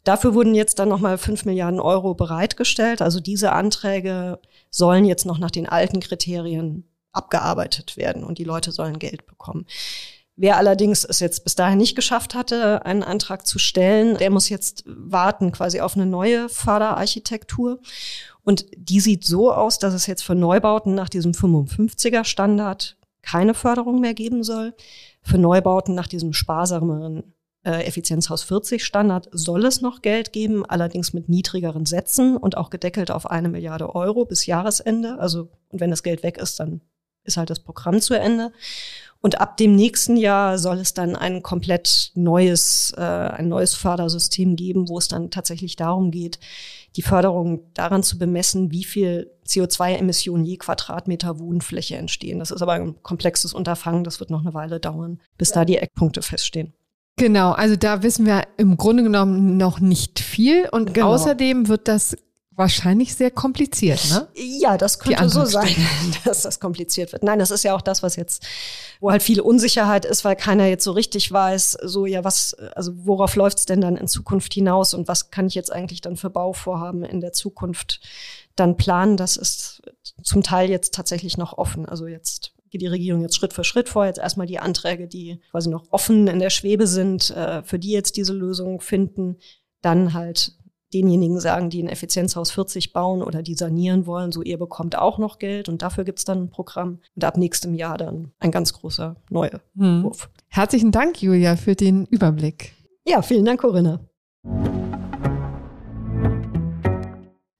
Dafür 0.02 0.32
wurden 0.32 0.54
jetzt 0.54 0.78
dann 0.78 0.88
nochmal 0.88 1.18
5 1.18 1.44
Milliarden 1.44 1.80
Euro 1.80 2.14
bereitgestellt. 2.14 3.02
Also 3.02 3.20
diese 3.20 3.52
Anträge 3.52 4.38
sollen 4.70 5.04
jetzt 5.04 5.26
noch 5.26 5.38
nach 5.38 5.50
den 5.50 5.68
alten 5.68 6.00
Kriterien 6.00 6.88
abgearbeitet 7.12 7.98
werden 7.98 8.24
und 8.24 8.38
die 8.38 8.44
Leute 8.44 8.72
sollen 8.72 8.98
Geld 8.98 9.26
bekommen. 9.26 9.66
Wer 10.38 10.58
allerdings 10.58 11.02
es 11.04 11.20
jetzt 11.20 11.44
bis 11.44 11.54
dahin 11.54 11.78
nicht 11.78 11.96
geschafft 11.96 12.34
hatte, 12.34 12.84
einen 12.84 13.02
Antrag 13.02 13.46
zu 13.46 13.58
stellen, 13.58 14.18
der 14.18 14.30
muss 14.30 14.50
jetzt 14.50 14.84
warten 14.86 15.50
quasi 15.50 15.80
auf 15.80 15.96
eine 15.96 16.04
neue 16.04 16.50
Förderarchitektur. 16.50 17.80
Und 18.42 18.66
die 18.76 19.00
sieht 19.00 19.24
so 19.24 19.50
aus, 19.50 19.78
dass 19.78 19.94
es 19.94 20.06
jetzt 20.06 20.22
für 20.22 20.34
Neubauten 20.34 20.94
nach 20.94 21.08
diesem 21.08 21.32
55er 21.32 22.24
Standard 22.24 22.96
keine 23.22 23.54
Förderung 23.54 24.00
mehr 24.00 24.14
geben 24.14 24.44
soll. 24.44 24.74
Für 25.22 25.38
Neubauten 25.38 25.94
nach 25.94 26.06
diesem 26.06 26.34
sparsameren 26.34 27.34
äh, 27.64 27.84
Effizienzhaus 27.84 28.44
40 28.44 28.84
Standard 28.84 29.28
soll 29.32 29.64
es 29.64 29.80
noch 29.80 30.02
Geld 30.02 30.32
geben, 30.32 30.64
allerdings 30.64 31.14
mit 31.14 31.28
niedrigeren 31.30 31.86
Sätzen 31.86 32.36
und 32.36 32.56
auch 32.56 32.70
gedeckelt 32.70 33.10
auf 33.10 33.28
eine 33.28 33.48
Milliarde 33.48 33.94
Euro 33.94 34.26
bis 34.26 34.46
Jahresende. 34.46 35.18
Also, 35.18 35.48
und 35.70 35.80
wenn 35.80 35.90
das 35.90 36.04
Geld 36.04 36.22
weg 36.22 36.36
ist, 36.36 36.60
dann 36.60 36.82
ist 37.24 37.36
halt 37.36 37.50
das 37.50 37.60
Programm 37.60 38.00
zu 38.00 38.14
Ende. 38.14 38.52
Und 39.26 39.40
ab 39.40 39.56
dem 39.56 39.74
nächsten 39.74 40.16
Jahr 40.16 40.56
soll 40.56 40.78
es 40.78 40.94
dann 40.94 41.16
ein 41.16 41.42
komplett 41.42 42.12
neues, 42.14 42.94
äh, 42.96 43.00
ein 43.00 43.48
neues 43.48 43.74
Fördersystem 43.74 44.54
geben, 44.54 44.88
wo 44.88 44.98
es 44.98 45.08
dann 45.08 45.32
tatsächlich 45.32 45.74
darum 45.74 46.12
geht, 46.12 46.38
die 46.94 47.02
Förderung 47.02 47.62
daran 47.74 48.04
zu 48.04 48.18
bemessen, 48.18 48.70
wie 48.70 48.84
viel 48.84 49.32
CO2-Emissionen 49.44 50.44
je 50.44 50.58
Quadratmeter 50.58 51.40
Wohnfläche 51.40 51.96
entstehen. 51.96 52.38
Das 52.38 52.52
ist 52.52 52.62
aber 52.62 52.74
ein 52.74 53.02
komplexes 53.02 53.52
Unterfangen, 53.52 54.04
das 54.04 54.20
wird 54.20 54.30
noch 54.30 54.42
eine 54.42 54.54
Weile 54.54 54.78
dauern, 54.78 55.20
bis 55.36 55.50
da 55.50 55.64
die 55.64 55.78
Eckpunkte 55.78 56.22
feststehen. 56.22 56.72
Genau, 57.16 57.50
also 57.50 57.74
da 57.74 58.04
wissen 58.04 58.26
wir 58.26 58.42
im 58.58 58.76
Grunde 58.76 59.02
genommen 59.02 59.56
noch 59.56 59.80
nicht 59.80 60.20
viel 60.20 60.68
und 60.70 60.94
genau. 60.94 61.08
außerdem 61.12 61.66
wird 61.66 61.88
das 61.88 62.16
wahrscheinlich 62.56 63.14
sehr 63.14 63.30
kompliziert, 63.30 64.08
ne? 64.10 64.28
Ja, 64.34 64.78
das 64.78 64.98
könnte 64.98 65.28
so 65.28 65.44
sein, 65.44 65.76
dass 66.24 66.42
das 66.42 66.58
kompliziert 66.58 67.12
wird. 67.12 67.22
Nein, 67.22 67.38
das 67.38 67.50
ist 67.50 67.62
ja 67.62 67.76
auch 67.76 67.82
das, 67.82 68.02
was 68.02 68.16
jetzt, 68.16 68.44
wo 69.00 69.10
halt 69.10 69.22
viel 69.22 69.40
Unsicherheit 69.40 70.04
ist, 70.06 70.24
weil 70.24 70.36
keiner 70.36 70.66
jetzt 70.66 70.84
so 70.84 70.92
richtig 70.92 71.30
weiß, 71.30 71.78
so 71.82 72.06
ja, 72.06 72.24
was, 72.24 72.54
also 72.74 72.92
worauf 72.96 73.36
läuft's 73.36 73.66
denn 73.66 73.82
dann 73.82 73.96
in 73.96 74.08
Zukunft 74.08 74.54
hinaus 74.54 74.94
und 74.94 75.06
was 75.06 75.30
kann 75.30 75.46
ich 75.46 75.54
jetzt 75.54 75.70
eigentlich 75.70 76.00
dann 76.00 76.16
für 76.16 76.30
Bauvorhaben 76.30 77.04
in 77.04 77.20
der 77.20 77.32
Zukunft 77.32 78.00
dann 78.56 78.78
planen? 78.78 79.18
Das 79.18 79.36
ist 79.36 79.82
zum 80.22 80.42
Teil 80.42 80.70
jetzt 80.70 80.94
tatsächlich 80.94 81.36
noch 81.36 81.58
offen. 81.58 81.86
Also 81.86 82.06
jetzt 82.06 82.52
geht 82.70 82.80
die 82.80 82.86
Regierung 82.86 83.22
jetzt 83.22 83.36
Schritt 83.36 83.52
für 83.52 83.64
Schritt 83.64 83.90
vor. 83.90 84.06
Jetzt 84.06 84.18
erstmal 84.18 84.46
die 84.46 84.58
Anträge, 84.58 85.06
die 85.06 85.40
quasi 85.50 85.68
noch 85.68 85.84
offen 85.90 86.26
in 86.26 86.40
der 86.40 86.50
Schwebe 86.50 86.86
sind, 86.86 87.30
äh, 87.30 87.62
für 87.62 87.78
die 87.78 87.90
jetzt 87.90 88.16
diese 88.16 88.32
Lösung 88.32 88.80
finden. 88.80 89.36
Dann 89.82 90.14
halt 90.14 90.55
denjenigen 90.94 91.40
sagen, 91.40 91.70
die 91.70 91.82
ein 91.82 91.88
Effizienzhaus 91.88 92.50
40 92.50 92.92
bauen 92.92 93.22
oder 93.22 93.42
die 93.42 93.54
sanieren 93.54 94.06
wollen, 94.06 94.32
so 94.32 94.42
ihr 94.42 94.58
bekommt 94.58 94.96
auch 94.96 95.18
noch 95.18 95.38
Geld 95.38 95.68
und 95.68 95.82
dafür 95.82 96.04
gibt's 96.04 96.24
dann 96.24 96.44
ein 96.44 96.50
Programm. 96.50 97.00
Und 97.14 97.24
ab 97.24 97.36
nächstem 97.36 97.74
Jahr 97.74 97.98
dann 97.98 98.32
ein 98.38 98.50
ganz 98.50 98.72
großer 98.72 99.16
neuer 99.30 99.60
hm. 99.76 100.04
Wurf. 100.04 100.30
Herzlichen 100.48 100.92
Dank, 100.92 101.22
Julia, 101.22 101.56
für 101.56 101.74
den 101.74 102.06
Überblick. 102.06 102.74
Ja, 103.06 103.22
vielen 103.22 103.44
Dank, 103.44 103.60
Corinna. 103.60 104.00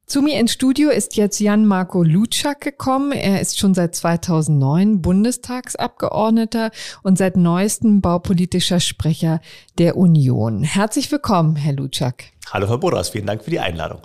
Zu 0.07 0.23
mir 0.23 0.39
ins 0.39 0.53
Studio 0.53 0.91
ist 0.91 1.17
jetzt 1.17 1.41
Jan-Marco 1.41 2.05
Lutschak 2.05 2.61
gekommen. 2.61 3.11
Er 3.11 3.41
ist 3.41 3.59
schon 3.59 3.75
seit 3.75 3.97
2009 3.97 5.03
Bundestagsabgeordneter 5.03 6.71
und 7.03 7.19
seit 7.19 7.37
neuestem 7.37 8.01
baupolitischer 8.03 8.79
Sprecher 8.79 9.41
der 9.79 9.97
Union. 9.97 10.63
Herzlich 10.63 11.11
willkommen, 11.11 11.57
Herr 11.57 11.73
Lutschak. 11.73 12.27
Hallo, 12.53 12.69
Herr 12.69 12.79
Bodas. 12.79 13.09
Vielen 13.09 13.27
Dank 13.27 13.43
für 13.43 13.51
die 13.51 13.59
Einladung. 13.59 13.99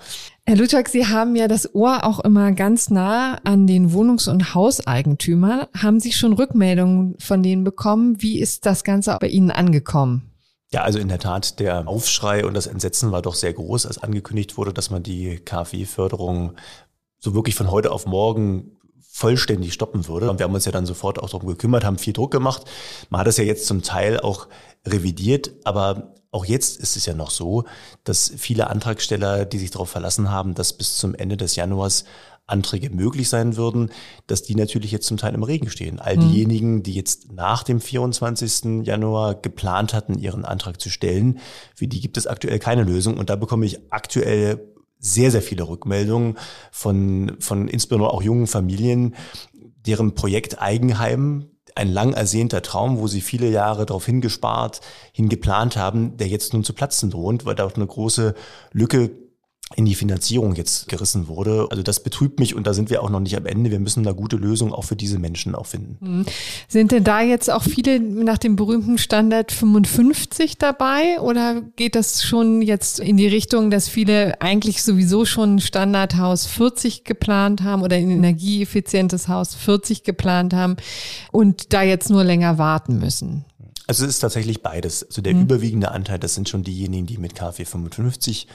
Herr 0.48 0.56
Lutschak, 0.56 0.90
Sie 0.90 1.06
haben 1.06 1.36
ja 1.36 1.48
das 1.48 1.76
Ohr 1.76 2.04
auch 2.04 2.20
immer 2.22 2.52
ganz 2.54 2.90
nah 2.90 3.36
an 3.44 3.68
den 3.68 3.94
Wohnungs- 3.94 4.28
und 4.28 4.56
Hauseigentümer. 4.56 5.70
Haben 5.78 6.00
Sie 6.00 6.14
schon 6.14 6.34
Rückmeldungen 6.34 7.16
von 7.20 7.44
denen 7.44 7.64
bekommen? 7.64 8.24
Wie 8.24 8.40
ist 8.40 8.66
das 8.66 8.84
Ganze 8.84 9.16
bei 9.22 9.28
Ihnen 9.28 9.52
angekommen? 9.52 10.31
Ja, 10.74 10.84
also 10.84 11.00
in 11.00 11.10
der 11.10 11.20
Tat, 11.20 11.60
der 11.60 11.88
Aufschrei 11.88 12.46
und 12.46 12.54
das 12.54 12.68
Entsetzen 12.68 13.12
war 13.12 13.22
doch 13.22 13.36
sehr 13.36 13.52
groß, 13.52 13.86
als 13.86 13.98
angekündigt 13.98 14.58
wurde, 14.58 14.74
dass 14.74 14.90
man 14.90 15.04
die 15.04 15.38
KfW-Förderung 15.38 16.56
so 17.20 17.34
wirklich 17.34 17.56
von 17.56 17.70
heute 17.70 17.92
auf 17.92 18.06
morgen 18.06 18.78
vollständig 19.02 19.74
stoppen 19.74 20.08
würde. 20.08 20.30
Und 20.30 20.40
wir 20.40 20.46
haben 20.46 20.54
uns 20.54 20.66
ja 20.66 20.72
dann 20.72 20.86
sofort 20.86 21.20
auch 21.20 21.30
darum 21.30 21.48
gekümmert, 21.48 21.84
haben 21.84 21.98
viel 21.98 22.14
Druck 22.14 22.32
gemacht. 22.32 22.64
Man 23.10 23.20
hat 23.20 23.28
es 23.28 23.36
ja 23.36 23.44
jetzt 23.44 23.68
zum 23.68 23.84
Teil 23.84 24.20
auch 24.22 24.48
revidiert, 24.88 25.52
aber 25.66 26.16
auch 26.32 26.46
jetzt 26.46 26.80
ist 26.80 26.96
es 26.96 27.06
ja 27.06 27.14
noch 27.14 27.30
so, 27.30 27.66
dass 28.06 28.32
viele 28.38 28.68
Antragsteller, 28.68 29.44
die 29.44 29.60
sich 29.60 29.72
darauf 29.72 29.90
verlassen 29.90 30.32
haben, 30.32 30.56
dass 30.56 30.72
bis 30.72 30.96
zum 30.96 31.14
Ende 31.14 31.36
des 31.36 31.58
Januars 31.58 32.06
Anträge 32.52 32.90
möglich 32.90 33.30
sein 33.30 33.56
würden, 33.56 33.90
dass 34.28 34.44
die 34.44 34.56
natürlich 34.56 34.92
jetzt 34.92 35.08
zum 35.08 35.18
Teil 35.18 35.34
im 35.34 35.44
Regen 35.44 35.70
stehen. 35.70 36.00
All 36.00 36.18
mhm. 36.18 36.22
diejenigen, 36.22 36.84
die 36.84 36.94
jetzt 36.94 37.32
nach 37.32 37.64
dem 37.64 37.82
24. 37.82 38.86
Januar 38.86 39.36
geplant 39.36 39.94
hatten, 39.94 40.18
ihren 40.18 40.46
Antrag 40.46 40.80
zu 40.80 40.90
stellen, 40.90 41.40
für 41.76 41.88
die 41.88 42.02
gibt 42.02 42.18
es 42.18 42.28
aktuell 42.28 42.60
keine 42.60 42.84
Lösung. 42.84 43.18
Und 43.18 43.30
da 43.30 43.36
bekomme 43.36 43.66
ich 43.66 43.92
aktuell 43.92 44.68
sehr, 45.00 45.32
sehr 45.32 45.42
viele 45.42 45.68
Rückmeldungen 45.68 46.38
von, 46.72 47.38
von 47.40 47.68
insbesondere 47.68 48.14
auch 48.14 48.22
jungen 48.22 48.48
Familien, 48.48 49.16
deren 49.86 50.14
Projekt 50.14 50.62
Eigenheim 50.62 51.48
ein 51.76 51.90
lang 51.90 52.14
ersehnter 52.14 52.62
Traum, 52.62 53.00
wo 53.00 53.08
sie 53.08 53.22
viele 53.22 53.50
Jahre 53.50 53.86
darauf 53.86 54.06
hingespart, 54.06 54.82
hingeplant 55.14 55.78
haben, 55.78 56.18
der 56.18 56.28
jetzt 56.28 56.54
nun 56.54 56.64
zu 56.64 56.74
platzen 56.74 57.10
droht, 57.10 57.46
weil 57.46 57.56
da 57.56 57.66
auch 57.66 57.76
eine 57.76 57.88
große 57.88 58.36
Lücke 58.72 59.10
in 59.76 59.86
die 59.86 59.96
Finanzierung 59.96 60.56
jetzt 60.56 60.88
gerissen 60.88 61.28
wurde. 61.28 61.68
Also 61.70 61.84
das 61.84 62.02
betrübt 62.02 62.40
mich 62.40 62.56
und 62.56 62.68
da 62.68 62.74
sind 62.74 62.90
wir 62.90 63.04
auch 63.04 63.10
noch 63.10 63.20
nicht 63.20 63.36
am 63.38 63.46
Ende. 63.46 63.72
Wir 63.72 63.80
müssen 63.80 64.04
da 64.04 64.12
gute 64.12 64.36
Lösungen 64.36 64.74
auch 64.74 64.84
für 64.84 64.96
diese 64.96 65.20
Menschen 65.20 65.56
auch 65.56 65.66
finden. 65.66 65.98
Mhm. 66.00 66.26
Sind 66.68 66.92
denn 66.92 67.04
da 67.04 67.22
jetzt 67.22 67.50
auch 67.50 67.64
viele 67.64 68.00
nach 68.00 68.38
dem 68.38 68.56
berühmten 68.56 68.98
Standard 68.98 69.52
55 69.52 70.58
dabei 70.58 71.20
oder 71.20 71.62
geht 71.76 71.96
das 71.96 72.24
schon 72.24 72.62
jetzt 72.62 73.00
in 73.00 73.18
die 73.18 73.28
Richtung, 73.28 73.72
dass 73.72 73.88
viele 73.88 74.42
eigentlich 74.42 74.84
sowieso 74.84 75.26
schon 75.26 75.60
Standardhaus 75.60 76.46
40 76.46 77.04
geplant 77.04 77.64
haben 77.64 77.82
oder 77.82 77.96
ein 77.96 78.12
energieeffizientes 78.12 79.28
Haus 79.28 79.56
40 79.56 80.04
geplant 80.04 80.54
haben 80.54 80.78
und 81.32 81.74
da 81.74 81.84
jetzt 81.84 82.10
nur 82.10 82.24
länger 82.24 82.58
warten 82.58 83.00
müssen? 83.00 83.46
Also 83.88 84.06
es 84.06 84.12
ist 84.12 84.20
tatsächlich 84.20 84.62
beides. 84.62 85.04
Also 85.04 85.22
der 85.22 85.34
mhm. 85.34 85.42
überwiegende 85.42 85.92
Anteil, 85.92 86.18
das 86.18 86.34
sind 86.34 86.48
schon 86.48 86.64
diejenigen, 86.64 87.08
die 87.08 87.18
mit 87.18 87.36
KfW 87.36 87.66
55 87.66 88.48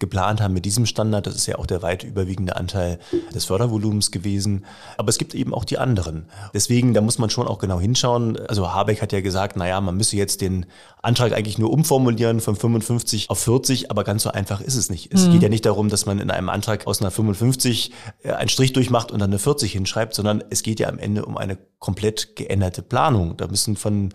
geplant 0.00 0.40
haben 0.40 0.54
mit 0.54 0.64
diesem 0.64 0.86
Standard. 0.86 1.26
Das 1.26 1.36
ist 1.36 1.46
ja 1.46 1.58
auch 1.58 1.66
der 1.66 1.82
weit 1.82 2.02
überwiegende 2.02 2.56
Anteil 2.56 2.98
des 3.34 3.44
Fördervolumens 3.44 4.10
gewesen. 4.10 4.64
Aber 4.96 5.10
es 5.10 5.18
gibt 5.18 5.34
eben 5.34 5.54
auch 5.54 5.64
die 5.64 5.78
anderen. 5.78 6.26
Deswegen, 6.52 6.94
da 6.94 7.00
muss 7.00 7.18
man 7.18 7.30
schon 7.30 7.46
auch 7.46 7.58
genau 7.58 7.78
hinschauen. 7.78 8.38
Also 8.48 8.72
Habeck 8.72 9.02
hat 9.02 9.12
ja 9.12 9.20
gesagt, 9.20 9.56
naja, 9.56 9.80
man 9.80 9.96
müsse 9.96 10.16
jetzt 10.16 10.40
den 10.40 10.66
Antrag 11.02 11.32
eigentlich 11.32 11.58
nur 11.58 11.70
umformulieren 11.70 12.40
von 12.40 12.56
55 12.56 13.30
auf 13.30 13.38
40, 13.38 13.90
aber 13.90 14.04
ganz 14.04 14.24
so 14.24 14.30
einfach 14.30 14.60
ist 14.60 14.76
es 14.76 14.90
nicht. 14.90 15.12
Es 15.12 15.26
mhm. 15.26 15.32
geht 15.32 15.42
ja 15.42 15.48
nicht 15.48 15.64
darum, 15.66 15.88
dass 15.88 16.06
man 16.06 16.18
in 16.18 16.30
einem 16.30 16.48
Antrag 16.48 16.86
aus 16.86 17.00
einer 17.00 17.10
55 17.10 17.92
äh, 18.22 18.32
einen 18.32 18.48
Strich 18.48 18.72
durchmacht 18.72 19.12
und 19.12 19.20
dann 19.20 19.30
eine 19.30 19.38
40 19.38 19.72
hinschreibt, 19.72 20.14
sondern 20.14 20.42
es 20.50 20.62
geht 20.62 20.80
ja 20.80 20.88
am 20.88 20.98
Ende 20.98 21.24
um 21.24 21.36
eine 21.36 21.58
komplett 21.78 22.36
geänderte 22.36 22.82
Planung. 22.82 23.36
Da 23.36 23.46
müssen 23.48 23.76
von 23.76 24.12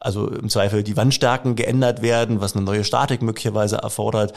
also 0.00 0.28
im 0.28 0.48
Zweifel 0.48 0.82
die 0.82 0.96
Wandstärken 0.96 1.56
geändert 1.56 2.02
werden, 2.02 2.40
was 2.40 2.54
eine 2.54 2.64
neue 2.64 2.84
Statik 2.84 3.22
möglicherweise 3.22 3.76
erfordert 3.76 4.32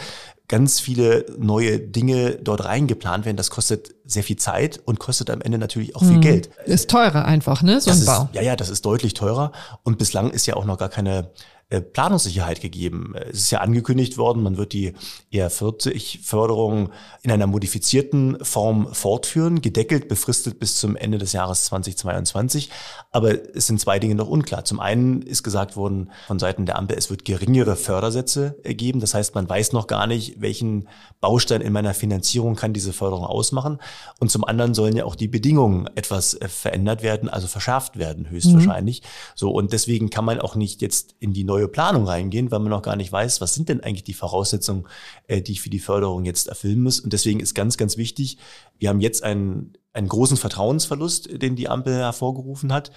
ganz 0.51 0.81
viele 0.81 1.25
neue 1.37 1.79
Dinge 1.79 2.31
dort 2.31 2.65
reingeplant 2.65 3.23
werden. 3.23 3.37
Das 3.37 3.49
kostet 3.49 3.95
sehr 4.03 4.21
viel 4.21 4.35
Zeit 4.35 4.81
und 4.83 4.99
kostet 4.99 5.29
am 5.29 5.39
Ende 5.39 5.57
natürlich 5.57 5.95
auch 5.95 6.01
viel 6.01 6.17
mhm. 6.17 6.21
Geld. 6.21 6.49
Ist 6.65 6.89
teurer 6.89 7.23
einfach, 7.23 7.63
ne? 7.63 7.79
So 7.79 7.89
das 7.89 8.01
ein 8.01 8.05
Bau. 8.05 8.23
Ist, 8.25 8.35
ja, 8.35 8.41
ja, 8.41 8.55
das 8.57 8.67
ist 8.67 8.85
deutlich 8.85 9.13
teurer. 9.13 9.53
Und 9.83 9.97
bislang 9.97 10.29
ist 10.29 10.47
ja 10.47 10.57
auch 10.57 10.65
noch 10.65 10.77
gar 10.77 10.89
keine 10.89 11.31
Planungssicherheit 11.79 12.59
gegeben. 12.59 13.13
Es 13.29 13.39
ist 13.39 13.51
ja 13.51 13.61
angekündigt 13.61 14.17
worden, 14.17 14.43
man 14.43 14.57
wird 14.57 14.73
die 14.73 14.93
ER40-Förderung 15.31 16.89
in 17.21 17.31
einer 17.31 17.47
modifizierten 17.47 18.43
Form 18.43 18.93
fortführen, 18.93 19.61
gedeckelt, 19.61 20.09
befristet 20.09 20.59
bis 20.59 20.75
zum 20.75 20.97
Ende 20.97 21.17
des 21.17 21.31
Jahres 21.31 21.65
2022. 21.65 22.69
Aber 23.11 23.33
es 23.55 23.67
sind 23.67 23.79
zwei 23.79 23.99
Dinge 23.99 24.15
noch 24.15 24.27
unklar. 24.27 24.65
Zum 24.65 24.79
einen 24.79 25.21
ist 25.21 25.43
gesagt 25.43 25.77
worden 25.77 26.11
von 26.27 26.39
Seiten 26.39 26.65
der 26.65 26.77
Ampel, 26.77 26.97
es 26.97 27.09
wird 27.09 27.23
geringere 27.23 27.75
Fördersätze 27.75 28.57
geben. 28.63 28.99
Das 28.99 29.13
heißt, 29.13 29.35
man 29.35 29.47
weiß 29.47 29.71
noch 29.71 29.87
gar 29.87 30.07
nicht, 30.07 30.41
welchen 30.41 30.89
Baustein 31.21 31.61
in 31.61 31.71
meiner 31.71 31.93
Finanzierung 31.93 32.55
kann 32.55 32.73
diese 32.73 32.93
Förderung 32.93 33.25
ausmachen. 33.25 33.79
Und 34.19 34.31
zum 34.31 34.43
anderen 34.43 34.73
sollen 34.73 34.95
ja 34.95 35.05
auch 35.05 35.15
die 35.15 35.27
Bedingungen 35.27 35.87
etwas 35.95 36.33
äh, 36.33 36.47
verändert 36.47 37.03
werden, 37.03 37.29
also 37.29 37.47
verschärft 37.47 37.97
werden, 37.97 38.29
höchstwahrscheinlich. 38.29 39.01
Mhm. 39.01 39.05
So, 39.35 39.51
und 39.51 39.71
deswegen 39.71 40.09
kann 40.09 40.25
man 40.25 40.41
auch 40.41 40.55
nicht 40.55 40.81
jetzt 40.81 41.15
in 41.19 41.33
die 41.33 41.43
neue 41.43 41.60
neue 41.61 41.67
Planung 41.67 42.05
reingehen, 42.05 42.51
weil 42.51 42.59
man 42.59 42.69
noch 42.69 42.81
gar 42.81 42.95
nicht 42.95 43.11
weiß, 43.11 43.41
was 43.41 43.53
sind 43.53 43.69
denn 43.69 43.81
eigentlich 43.81 44.03
die 44.03 44.13
Voraussetzungen, 44.13 44.87
äh, 45.27 45.41
die 45.41 45.53
ich 45.53 45.61
für 45.61 45.69
die 45.69 45.79
Förderung 45.79 46.25
jetzt 46.25 46.47
erfüllen 46.47 46.81
muss. 46.81 46.99
Und 46.99 47.13
deswegen 47.13 47.39
ist 47.39 47.53
ganz, 47.53 47.77
ganz 47.77 47.97
wichtig, 47.97 48.37
wir 48.79 48.89
haben 48.89 48.99
jetzt 48.99 49.23
einen, 49.23 49.73
einen 49.93 50.07
großen 50.07 50.37
Vertrauensverlust, 50.37 51.41
den 51.41 51.55
die 51.55 51.69
Ampel 51.69 51.95
hervorgerufen 51.95 52.71
hat 52.71 52.91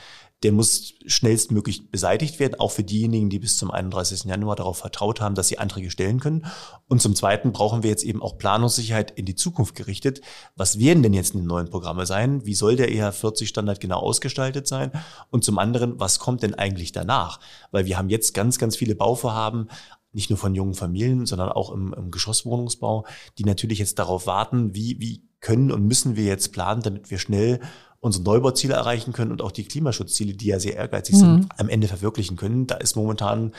der 0.44 0.52
muss 0.52 0.92
schnellstmöglich 1.07 1.90
beseitigt 1.90 2.38
werden, 2.38 2.61
auch 2.61 2.70
für 2.70 2.85
diejenigen, 2.85 3.30
die 3.30 3.38
bis 3.38 3.57
zum 3.57 3.70
31. 3.70 4.24
Januar 4.24 4.57
darauf 4.57 4.76
vertraut 4.76 5.22
haben, 5.22 5.35
dass 5.35 5.48
sie 5.48 5.59
Anträge 5.59 5.90
stellen 5.90 6.20
können. 6.20 6.44
Und 6.87 7.00
zum 7.00 7.14
Zweiten 7.14 7.52
brauchen 7.52 7.83
wir 7.83 7.88
jetzt 7.88 8.04
eben 8.04 8.20
auch 8.20 8.37
Planungssicherheit 8.37 9.11
in 9.12 9.24
die 9.24 9.37
Zukunft 9.37 9.74
gerichtet. 9.74 10.20
Was 10.54 10.78
werden 10.78 11.02
denn 11.02 11.14
jetzt 11.14 11.33
die 11.33 11.38
neuen 11.38 11.70
Programme 11.70 12.04
sein? 12.04 12.44
Wie 12.44 12.54
soll 12.54 12.76
der 12.76 12.90
EH40-Standard 12.90 13.80
genau 13.80 14.00
ausgestaltet 14.00 14.68
sein? 14.68 14.92
Und 15.30 15.44
zum 15.44 15.59
anderen, 15.59 15.98
was 15.98 16.18
kommt 16.18 16.42
denn 16.42 16.54
eigentlich 16.54 16.92
danach? 16.92 17.40
Weil 17.70 17.87
wir 17.87 17.96
haben 17.96 18.11
jetzt 18.11 18.35
ganz, 18.35 18.59
ganz 18.59 18.76
viele 18.76 18.94
Bauvorhaben, 18.94 19.70
nicht 20.12 20.28
nur 20.28 20.38
von 20.38 20.54
jungen 20.54 20.74
Familien, 20.74 21.24
sondern 21.24 21.48
auch 21.48 21.72
im, 21.72 21.94
im 21.94 22.11
Geschosswohnungsbau, 22.11 23.07
die 23.38 23.44
natürlich 23.44 23.78
jetzt 23.78 23.98
darauf 23.98 24.26
warten, 24.26 24.74
wie, 24.74 25.00
wie 25.00 25.22
können 25.44 25.70
und 25.70 25.87
müssen 25.87 26.16
wir 26.16 26.24
jetzt 26.24 26.52
planen, 26.52 26.83
damit 26.83 27.11
wir 27.11 27.18
schnell 27.18 27.61
unsere 28.00 28.24
Neubauziele 28.24 28.74
erreichen 28.74 29.12
können 29.12 29.30
und 29.30 29.42
auch 29.42 29.52
die 29.52 29.64
Klimaschutzziele, 29.64 30.35
die 30.35 30.46
ja 30.46 30.59
sehr 30.59 30.74
ehrgeizig 30.74 31.16
mhm. 31.16 31.20
sind, 31.20 31.48
am 31.59 31.68
Ende 31.68 31.87
verwirklichen 31.87 32.37
können. 32.37 32.66
Da 32.66 32.76
ist 32.76 32.96
momentan 32.96 33.52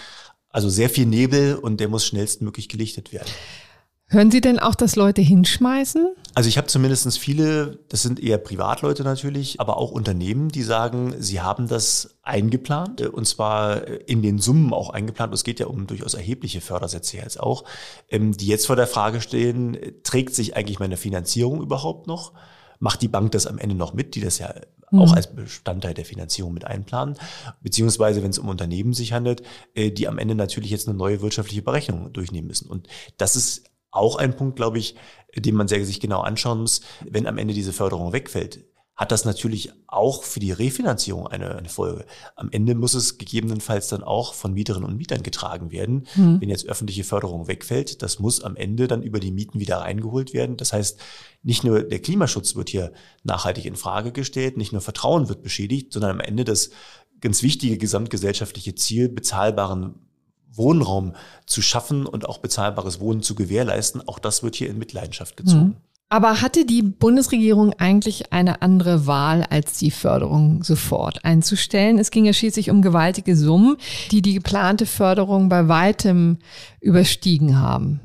Also 0.50 0.69
sehr 0.69 0.89
viel 0.89 1.06
Nebel 1.06 1.56
und 1.56 1.80
der 1.80 1.89
muss 1.89 2.06
schnellstmöglich 2.06 2.69
gelichtet 2.69 3.12
werden. 3.12 3.30
Hören 4.08 4.30
Sie 4.30 4.39
denn 4.39 4.60
auch, 4.60 4.76
dass 4.76 4.96
Leute 4.96 5.22
hinschmeißen? 5.22 6.08
Also 6.36 6.48
ich 6.48 6.58
habe 6.58 6.68
zumindest 6.68 7.18
viele, 7.18 7.80
das 7.89 8.04
sind 8.04 8.20
eher 8.22 8.38
Privatleute 8.38 9.04
natürlich, 9.04 9.60
aber 9.60 9.78
auch 9.78 9.91
Unternehmen, 9.91 10.50
die 10.50 10.62
sagen, 10.62 11.15
sie 11.18 11.41
haben 11.41 11.68
das 11.68 12.18
eingeplant 12.22 13.02
und 13.02 13.26
zwar 13.26 13.88
in 14.08 14.22
den 14.22 14.38
Summen 14.38 14.74
auch 14.74 14.91
eingeplant. 14.91 15.34
Es 15.34 15.44
geht 15.44 15.60
ja 15.60 15.68
um 15.68 15.88
durchaus 15.88 16.13
erhebliche 16.13 16.62
Fördersätze 16.62 17.18
jetzt 17.18 17.39
auch, 17.39 17.63
ähm, 18.10 18.38
die 18.38 18.48
jetzt 18.48 18.68
vor 18.68 18.76
der 18.76 18.86
Frage 18.86 19.22
stehen, 19.22 19.78
trägt 20.04 20.36
sich 20.36 20.56
eigentlich 20.56 20.80
meine 20.80 20.98
Finanzierung 20.98 21.62
überhaupt 21.62 22.06
noch? 22.06 22.34
Macht 22.80 23.02
die 23.02 23.08
Bank 23.08 23.32
das 23.32 23.48
am 23.48 23.58
Ende 23.58 23.76
noch 23.76 23.94
mit, 23.94 24.13
die 24.13 24.22
das 24.22 24.38
ja 24.38 24.54
mhm. 24.91 25.00
auch 25.00 25.13
als 25.13 25.34
Bestandteil 25.34 25.96
der 25.96 26.06
Finanzierung 26.06 26.54
mit 26.54 26.65
einplanen? 26.65 27.15
Beziehungsweise, 27.62 28.22
wenn 28.22 28.32
es 28.32 28.39
um 28.39 28.50
Unternehmen 28.50 28.94
sich 28.94 29.13
handelt, 29.13 29.41
äh, 29.74 29.89
die 29.89 30.08
am 30.08 30.20
Ende 30.20 30.36
natürlich 30.36 30.70
jetzt 30.70 30.88
eine 30.88 30.98
neue 30.98 31.22
wirtschaftliche 31.22 31.63
Berechnung 31.63 32.13
durchnehmen 32.13 32.50
müssen. 32.50 32.70
Und 32.70 32.88
das 33.18 33.36
ist 33.36 33.63
auch 33.95 34.17
ein 34.17 34.36
Punkt, 34.36 34.55
glaube 34.55 34.77
ich, 34.77 34.95
den 35.36 35.55
man 35.55 35.67
sehr 35.67 35.86
sich 35.86 35.99
genau 35.99 36.21
anschauen 36.21 36.62
muss. 36.62 36.81
Wenn 37.10 37.27
am 37.27 37.38
Ende 37.38 37.53
diese 37.53 37.73
Förderung 37.73 38.13
wegfällt, 38.13 38.65
hat 38.95 39.12
das 39.12 39.25
natürlich 39.25 39.73
auch 39.88 40.23
für 40.23 40.39
die 40.39 40.53
Refinanzierung 40.53 41.27
eine, 41.27 41.55
eine 41.55 41.67
Folge. 41.67 42.05
Am 42.38 42.49
Ende 42.51 42.75
muss 42.75 42.93
es 42.93 43.17
gegebenenfalls 43.17 43.89
dann 43.89 44.03
auch 44.03 44.34
von 44.34 44.53
Mieterinnen 44.53 44.88
und 44.88 44.95
Mietern 44.95 45.21
getragen 45.21 45.71
werden. 45.71 46.08
Mhm. 46.15 46.39
Wenn 46.39 46.49
jetzt 46.49 46.65
öffentliche 46.65 47.03
Förderung 47.03 47.47
wegfällt, 47.47 48.01
das 48.01 48.19
muss 48.19 48.41
am 48.41 48.55
Ende 48.55 48.88
dann 48.88 49.03
über 49.03 49.19
die 49.19 49.31
Mieten 49.31 49.60
wieder 49.60 49.79
reingeholt 49.79 50.34
werden. 50.34 50.55
Das 50.55 50.71
heißt, 50.71 50.97
nicht 51.43 51.65
nur 51.65 51.84
der 51.84 51.99
Klimaschutz 51.99 52.55
wird 52.55 52.69
hier 52.69 52.93
nachhaltig 53.23 53.65
in 53.65 53.75
Frage 53.75 54.13
gestellt, 54.13 54.55
nicht 54.55 54.71
nur 54.71 54.81
Vertrauen 54.81 55.27
wird 55.27 55.43
beschädigt, 55.43 55.91
sondern 55.91 56.12
am 56.12 56.19
Ende 56.21 56.45
das 56.45 56.69
ganz 57.19 57.43
wichtige 57.43 57.77
gesamtgesellschaftliche 57.77 58.75
Ziel, 58.75 59.10
bezahlbaren 59.10 59.95
Wohnraum 60.58 61.13
zu 61.46 61.62
schaffen 61.62 62.06
und 62.06 62.28
auch 62.28 62.39
bezahlbares 62.39 63.00
Wohnen 63.00 63.22
zu 63.22 63.36
gewährleisten. 63.36 64.08
Auch 64.08 64.20
das 64.20 64.44
wird 64.44 64.56
hier 64.56 64.70
in 64.70 64.78
Mitleidenschaft 64.78 65.38
gezogen. 65.38 65.65
Mhm. 65.65 65.76
Aber 66.08 66.41
hatte 66.41 66.65
die 66.65 66.84
Bundesregierung 66.84 67.74
eigentlich 67.74 68.32
eine 68.32 68.62
andere 68.62 69.08
Wahl, 69.08 69.44
als 69.50 69.80
die 69.80 69.89
Förderung 69.89 70.63
sofort 70.63 71.26
einzustellen? 71.26 71.98
Es 71.98 72.12
ging 72.12 72.26
ja 72.26 72.34
schließlich 72.34 72.70
um 72.70 72.84
gewaltige 72.84 73.36
Summen, 73.36 73.78
die 74.12 74.22
die 74.22 74.36
geplante 74.36 74.86
Förderung 74.86 75.50
bei 75.50 75.68
weitem 75.68 76.38
überstiegen 76.80 77.60
haben. 77.60 78.02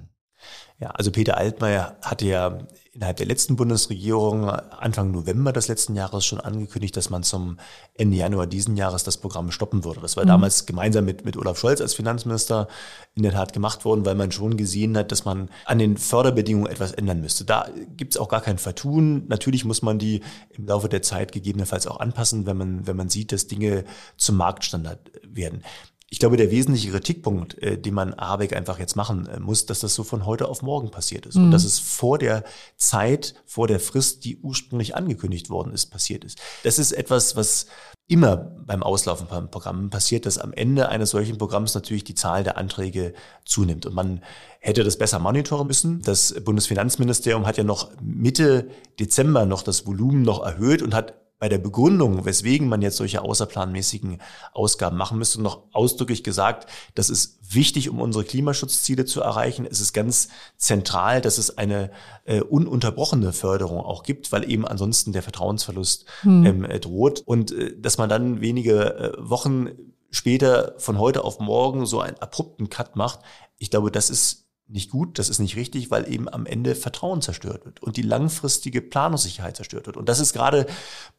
Ja, 0.79 0.91
also 0.91 1.11
Peter 1.11 1.37
Altmaier 1.37 1.99
hatte 2.01 2.27
ja 2.27 2.59
innerhalb 3.01 3.17
der 3.17 3.27
letzten 3.27 3.57
Bundesregierung 3.57 4.51
Anfang 4.51 5.11
November 5.11 5.55
des 5.55 5.69
letzten 5.69 5.97
Jahres 5.97 6.27
schon 6.27 6.39
angekündigt, 6.39 6.95
dass 6.99 7.09
man 7.09 7.23
zum 7.23 7.57
Ende 7.95 8.19
Januar 8.19 8.47
diesen 8.47 8.77
Jahres 8.77 9.05
das 9.05 9.17
Programm 9.17 9.51
stoppen 9.53 9.85
würde. 9.85 10.03
Das 10.03 10.19
war 10.19 10.25
mhm. 10.25 10.29
damals 10.29 10.67
gemeinsam 10.67 11.07
mit, 11.07 11.25
mit 11.25 11.39
Olaf 11.39 11.59
Scholz 11.59 11.81
als 11.81 11.95
Finanzminister 11.95 12.69
in 13.15 13.23
der 13.23 13.33
Tat 13.33 13.55
gemacht 13.55 13.87
worden, 13.87 14.05
weil 14.05 14.17
man 14.17 14.33
schon 14.33 14.59
gesehen 14.59 14.99
hat, 14.99 15.13
dass 15.13 15.25
man 15.25 15.49
an 15.65 15.79
den 15.79 15.97
Förderbedingungen 15.97 16.71
etwas 16.71 16.93
ändern 16.93 17.23
müsste. 17.23 17.47
Da 17.47 17.71
gibt 17.97 18.13
es 18.13 18.21
auch 18.21 18.29
gar 18.29 18.43
kein 18.43 18.59
Vertun. 18.59 19.27
Natürlich 19.29 19.65
muss 19.65 19.81
man 19.81 19.99
die 19.99 20.21
im 20.51 20.67
Laufe 20.67 20.91
der 20.91 21.01
Zeit 21.01 21.33
gegebenenfalls 21.33 21.87
auch 21.87 22.01
anpassen, 22.01 22.45
wenn 22.45 22.59
man, 22.59 22.87
wenn 22.87 22.97
man 22.97 23.09
sieht, 23.09 23.33
dass 23.33 23.47
Dinge 23.47 23.85
zum 24.19 24.37
Marktstandard 24.37 25.11
werden. 25.27 25.63
Ich 26.12 26.18
glaube, 26.18 26.37
der 26.37 26.51
wesentliche 26.51 26.90
Kritikpunkt, 26.90 27.57
äh, 27.62 27.79
den 27.79 27.94
man 27.94 28.16
Habeck 28.16 28.55
einfach 28.55 28.81
jetzt 28.81 28.96
machen 28.96 29.27
äh, 29.29 29.38
muss, 29.38 29.66
dass 29.66 29.79
das 29.79 29.94
so 29.94 30.03
von 30.03 30.27
heute 30.27 30.49
auf 30.49 30.61
morgen 30.61 30.90
passiert 30.90 31.25
ist. 31.25 31.37
Mhm. 31.37 31.44
Und 31.44 31.51
dass 31.53 31.64
es 31.64 31.79
vor 31.79 32.18
der 32.18 32.42
Zeit, 32.77 33.35
vor 33.46 33.68
der 33.68 33.79
Frist, 33.79 34.25
die 34.25 34.37
ursprünglich 34.38 34.96
angekündigt 34.96 35.51
worden 35.51 35.73
ist, 35.73 35.87
passiert 35.87 36.25
ist. 36.25 36.38
Das 36.64 36.81
ist 36.81 36.90
etwas, 36.90 37.37
was 37.37 37.66
immer 38.09 38.37
beim 38.37 38.83
Auslaufen 38.83 39.29
von 39.29 39.53
Programmen 39.53 39.88
passiert, 39.88 40.27
dass 40.27 40.37
am 40.37 40.53
Ende 40.53 40.88
eines 40.88 41.11
solchen 41.11 41.38
Programms 41.38 41.75
natürlich 41.75 42.03
die 42.03 42.16
Zahl 42.16 42.42
der 42.42 42.59
Anträge 42.59 43.14
zunimmt. 43.44 43.87
Und 43.87 43.94
man 43.94 44.20
hätte 44.59 44.83
das 44.83 44.99
besser 44.99 45.20
monitoren 45.20 45.68
müssen. 45.68 46.03
Das 46.03 46.35
Bundesfinanzministerium 46.44 47.46
hat 47.46 47.57
ja 47.57 47.62
noch 47.62 47.88
Mitte 48.03 48.68
Dezember 48.99 49.46
noch 49.46 49.62
das 49.62 49.87
Volumen 49.87 50.23
noch 50.23 50.44
erhöht 50.44 50.83
und 50.83 50.92
hat 50.92 51.20
bei 51.40 51.48
der 51.48 51.59
Begründung, 51.59 52.26
weswegen 52.26 52.68
man 52.68 52.83
jetzt 52.83 52.98
solche 52.98 53.22
außerplanmäßigen 53.22 54.18
Ausgaben 54.53 54.98
machen 54.98 55.18
müsste, 55.18 55.40
noch 55.40 55.62
ausdrücklich 55.72 56.22
gesagt, 56.22 56.70
das 56.94 57.09
ist 57.09 57.38
wichtig, 57.55 57.88
um 57.88 57.98
unsere 57.98 58.24
Klimaschutzziele 58.24 59.07
zu 59.07 59.22
erreichen. 59.22 59.66
Es 59.68 59.81
ist 59.81 59.94
ganz 59.94 60.29
zentral, 60.59 61.22
dass 61.22 61.38
es 61.38 61.57
eine 61.57 61.90
äh, 62.24 62.42
ununterbrochene 62.42 63.33
Förderung 63.33 63.81
auch 63.81 64.03
gibt, 64.03 64.31
weil 64.33 64.48
eben 64.48 64.68
ansonsten 64.68 65.12
der 65.12 65.22
Vertrauensverlust 65.22 66.05
hm. 66.20 66.46
ähm, 66.46 66.64
äh, 66.64 66.79
droht. 66.79 67.20
Und 67.24 67.53
äh, 67.53 67.74
dass 67.76 67.96
man 67.96 68.11
dann 68.11 68.42
wenige 68.42 68.94
äh, 68.94 69.12
Wochen 69.18 69.70
später 70.11 70.74
von 70.76 70.98
heute 70.98 71.24
auf 71.24 71.40
morgen 71.40 71.87
so 71.87 72.00
einen 72.00 72.18
abrupten 72.18 72.68
Cut 72.68 72.96
macht, 72.96 73.20
ich 73.57 73.70
glaube, 73.70 73.90
das 73.90 74.11
ist 74.11 74.50
nicht 74.71 74.91
gut, 74.91 75.19
das 75.19 75.29
ist 75.29 75.39
nicht 75.39 75.57
richtig, 75.57 75.91
weil 75.91 76.11
eben 76.11 76.29
am 76.29 76.47
Ende 76.47 76.75
Vertrauen 76.75 77.23
zerstört 77.23 77.65
wird 77.65 77.83
und 77.83 77.97
die 77.97 78.03
langfristige 78.03 78.81
Planungssicherheit 78.81 79.57
zerstört 79.57 79.87
wird. 79.87 79.97
Und 79.97 80.09
das 80.09 80.21
ist 80.21 80.33
gerade 80.33 80.67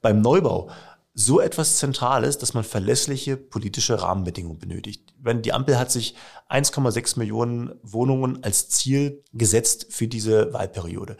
beim 0.02 0.22
Neubau 0.22 0.70
so 1.14 1.42
etwas 1.42 1.76
Zentrales, 1.78 2.38
dass 2.38 2.54
man 2.54 2.64
verlässliche 2.64 3.36
politische 3.36 4.02
Rahmenbedingungen 4.02 4.60
benötigt. 4.60 5.14
Die 5.20 5.52
Ampel 5.52 5.78
hat 5.78 5.92
sich 5.92 6.16
1,6 6.50 7.20
Millionen 7.20 7.74
Wohnungen 7.84 8.42
als 8.44 8.70
Ziel 8.70 9.22
gesetzt 9.34 9.88
für 9.90 10.08
diese 10.08 10.54
Wahlperiode. 10.54 11.18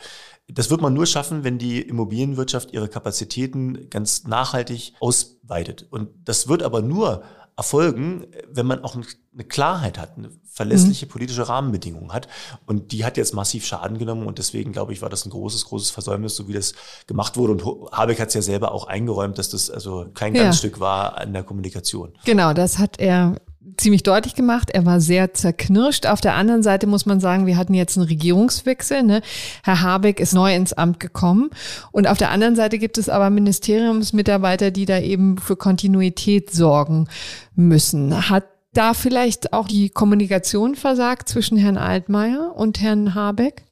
Das 0.48 0.70
wird 0.70 0.82
man 0.82 0.94
nur 0.94 1.06
schaffen, 1.08 1.44
wenn 1.44 1.58
die 1.58 1.82
Immobilienwirtschaft 1.82 2.72
ihre 2.72 2.88
Kapazitäten 2.88 3.90
ganz 3.90 4.24
nachhaltig 4.24 4.94
ausweitet. 5.02 5.88
Und 5.90 6.10
das 6.24 6.48
wird 6.48 6.64
aber 6.64 6.82
nur 6.82 7.24
erfolgen, 7.58 8.28
wenn 8.50 8.66
man 8.66 8.84
auch 8.84 8.96
eine 8.96 9.44
Klarheit 9.46 9.98
hat, 9.98 10.18
eine 10.18 10.32
verlässliche 10.46 11.06
mhm. 11.06 11.10
politische 11.10 11.48
Rahmenbedingungen 11.48 12.12
hat. 12.12 12.28
Und 12.66 12.92
die 12.92 13.06
hat 13.06 13.18
jetzt 13.18 13.34
massiv 13.34 13.66
Schaden 13.66 13.98
genommen 13.98 14.28
und 14.28 14.38
deswegen, 14.38 14.72
glaube 14.72 14.94
ich, 14.94 15.02
war 15.02 15.10
das 15.10 15.26
ein 15.26 15.30
großes, 15.30 15.66
großes 15.66 15.92
Versäumnis, 15.92 16.36
so 16.36 16.48
wie 16.48 16.54
das 16.54 16.74
gemacht 17.08 17.38
wurde. 17.38 17.54
Und 17.54 17.92
Habeck 17.92 18.20
hat 18.20 18.30
es 18.30 18.34
ja 18.34 18.42
selber 18.42 18.72
auch 18.74 18.88
eingeräumt, 18.88 19.38
dass 19.38 19.50
das 19.50 19.70
also 19.70 20.08
kein 20.14 20.36
ja. 20.36 20.52
Stück 20.54 20.80
war 20.80 21.18
an 21.18 21.34
der 21.34 21.44
Kommunikation. 21.44 22.14
Genau, 22.26 22.54
das 22.54 22.78
hat 22.78 23.00
er 23.00 23.36
ziemlich 23.78 24.04
deutlich 24.04 24.36
gemacht. 24.36 24.70
Er 24.72 24.86
war 24.86 25.00
sehr 25.00 25.34
zerknirscht. 25.34 26.06
Auf 26.06 26.22
der 26.22 26.36
anderen 26.36 26.64
Seite 26.64 26.88
muss 26.88 27.06
man 27.06 27.20
sagen, 27.20 27.46
wir 27.46 27.58
hatten 27.58 27.74
jetzt 27.74 27.98
einen 27.98 28.08
Regierungswechsel. 28.08 29.04
Ne? 29.04 29.22
Herr 29.64 29.82
Habeck 29.82 30.20
ist 30.20 30.34
neu 30.34 30.54
ins 30.54 30.74
Amt 30.74 31.00
gekommen. 31.00 31.50
Und 31.92 32.08
auf 32.08 32.18
der 32.18 32.32
anderen 32.32 32.56
Seite 32.56 32.80
gibt 32.80 32.98
es 32.98 33.10
aber 33.10 33.30
Ministeriumsmitarbeiter, 33.30 34.72
die 34.72 34.86
da 34.86 35.00
eben 35.00 35.38
für 35.38 35.56
Kontinuität 35.56 36.52
sorgen 36.52 37.08
müssen. 37.56 38.30
Hat 38.30 38.46
da 38.74 38.94
vielleicht 38.94 39.54
auch 39.54 39.68
die 39.68 39.90
Kommunikation 39.90 40.76
versagt 40.76 41.28
zwischen 41.30 41.58
Herrn 41.58 41.78
Altmaier 41.78 42.54
und 42.56 42.82
Herrn 42.82 43.16
Habeck? 43.16 43.66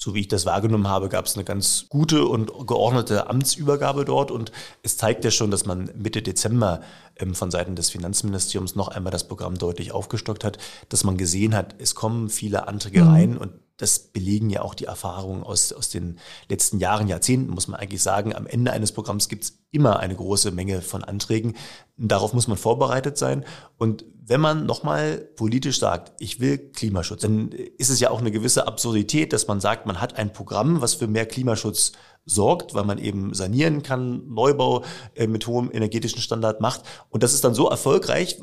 So 0.00 0.14
wie 0.14 0.20
ich 0.20 0.28
das 0.28 0.46
wahrgenommen 0.46 0.88
habe, 0.88 1.10
gab 1.10 1.26
es 1.26 1.34
eine 1.34 1.44
ganz 1.44 1.84
gute 1.90 2.24
und 2.24 2.50
geordnete 2.66 3.28
Amtsübergabe 3.28 4.06
dort. 4.06 4.30
Und 4.30 4.50
es 4.82 4.96
zeigt 4.96 5.26
ja 5.26 5.30
schon, 5.30 5.50
dass 5.50 5.66
man 5.66 5.90
Mitte 5.94 6.22
Dezember 6.22 6.80
ähm, 7.16 7.34
von 7.34 7.50
Seiten 7.50 7.76
des 7.76 7.90
Finanzministeriums 7.90 8.74
noch 8.74 8.88
einmal 8.88 9.10
das 9.10 9.28
Programm 9.28 9.58
deutlich 9.58 9.92
aufgestockt 9.92 10.42
hat, 10.42 10.56
dass 10.88 11.04
man 11.04 11.18
gesehen 11.18 11.54
hat, 11.54 11.74
es 11.78 11.94
kommen 11.94 12.30
viele 12.30 12.66
Anträge 12.66 13.02
mhm. 13.02 13.08
rein 13.10 13.36
und 13.36 13.52
das 13.76 13.98
belegen 13.98 14.48
ja 14.48 14.62
auch 14.62 14.74
die 14.74 14.86
Erfahrungen 14.86 15.42
aus, 15.42 15.70
aus 15.72 15.90
den 15.90 16.18
letzten 16.48 16.78
Jahren, 16.78 17.08
Jahrzehnten, 17.08 17.52
muss 17.52 17.68
man 17.68 17.78
eigentlich 17.78 18.02
sagen. 18.02 18.34
Am 18.34 18.46
Ende 18.46 18.72
eines 18.72 18.92
Programms 18.92 19.28
gibt 19.28 19.44
es 19.44 19.58
immer 19.70 20.00
eine 20.00 20.16
große 20.16 20.50
Menge 20.50 20.80
von 20.80 21.04
Anträgen. 21.04 21.56
Darauf 21.98 22.32
muss 22.32 22.48
man 22.48 22.58
vorbereitet 22.58 23.18
sein. 23.18 23.44
Und 23.78 24.04
wenn 24.30 24.40
man 24.40 24.64
nochmal 24.64 25.28
politisch 25.34 25.80
sagt, 25.80 26.12
ich 26.20 26.38
will 26.38 26.56
Klimaschutz, 26.56 27.22
dann 27.22 27.50
ist 27.50 27.90
es 27.90 27.98
ja 27.98 28.10
auch 28.10 28.20
eine 28.20 28.30
gewisse 28.30 28.68
Absurdität, 28.68 29.32
dass 29.32 29.48
man 29.48 29.58
sagt, 29.58 29.86
man 29.86 30.00
hat 30.00 30.16
ein 30.18 30.32
Programm, 30.32 30.80
was 30.80 30.94
für 30.94 31.08
mehr 31.08 31.26
Klimaschutz 31.26 31.92
sorgt, 32.26 32.72
weil 32.74 32.84
man 32.84 32.98
eben 32.98 33.34
sanieren 33.34 33.82
kann, 33.82 34.28
Neubau 34.28 34.84
äh, 35.16 35.26
mit 35.26 35.48
hohem 35.48 35.68
energetischen 35.72 36.20
Standard 36.20 36.60
macht. 36.60 36.82
Und 37.08 37.24
das 37.24 37.34
ist 37.34 37.42
dann 37.42 37.54
so 37.54 37.68
erfolgreich, 37.68 38.38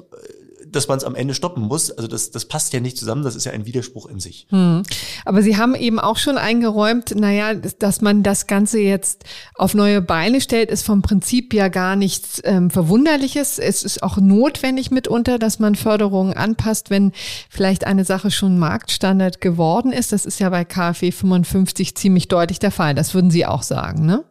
dass 0.71 0.87
man 0.87 0.97
es 0.97 1.03
am 1.03 1.15
Ende 1.15 1.33
stoppen 1.33 1.63
muss. 1.63 1.91
Also 1.91 2.07
das, 2.07 2.31
das 2.31 2.45
passt 2.45 2.73
ja 2.73 2.79
nicht 2.79 2.97
zusammen, 2.97 3.23
das 3.23 3.35
ist 3.35 3.45
ja 3.45 3.51
ein 3.51 3.65
Widerspruch 3.65 4.07
in 4.07 4.19
sich. 4.19 4.47
Hm. 4.49 4.83
Aber 5.25 5.41
Sie 5.41 5.57
haben 5.57 5.75
eben 5.75 5.99
auch 5.99 6.17
schon 6.17 6.37
eingeräumt, 6.37 7.15
naja, 7.15 7.53
dass 7.53 8.01
man 8.01 8.23
das 8.23 8.47
Ganze 8.47 8.79
jetzt 8.79 9.23
auf 9.55 9.73
neue 9.73 10.01
Beine 10.01 10.41
stellt, 10.41 10.69
ist 10.69 10.83
vom 10.83 11.01
Prinzip 11.01 11.53
ja 11.53 11.67
gar 11.67 11.95
nichts 11.95 12.41
ähm, 12.43 12.69
Verwunderliches. 12.69 13.59
Es 13.59 13.83
ist 13.83 14.03
auch 14.03 14.17
notwendig 14.17 14.91
mitunter, 14.91 15.39
dass 15.39 15.59
man 15.59 15.75
Förderungen 15.75 16.33
anpasst, 16.33 16.89
wenn 16.89 17.11
vielleicht 17.49 17.85
eine 17.85 18.05
Sache 18.05 18.31
schon 18.31 18.59
Marktstandard 18.59 19.41
geworden 19.41 19.91
ist. 19.91 20.11
Das 20.11 20.25
ist 20.25 20.39
ja 20.39 20.49
bei 20.49 20.65
KfW 20.65 21.11
55 21.11 21.95
ziemlich 21.95 22.27
deutlich 22.27 22.59
der 22.59 22.71
Fall. 22.71 22.95
Das 22.95 23.13
würden 23.13 23.31
Sie 23.31 23.45
auch 23.45 23.63
sagen, 23.63 24.05
ne? 24.05 24.23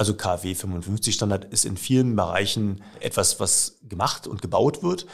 Also 0.00 0.14
KfW 0.14 0.54
55 0.54 1.14
Standard 1.14 1.44
ist 1.52 1.66
in 1.66 1.76
vielen 1.76 2.16
Bereichen 2.16 2.80
etwas, 3.00 3.38
was 3.38 3.76
gemacht 3.86 4.26
und 4.26 4.40
gebaut 4.40 4.82
wird. 4.82 5.04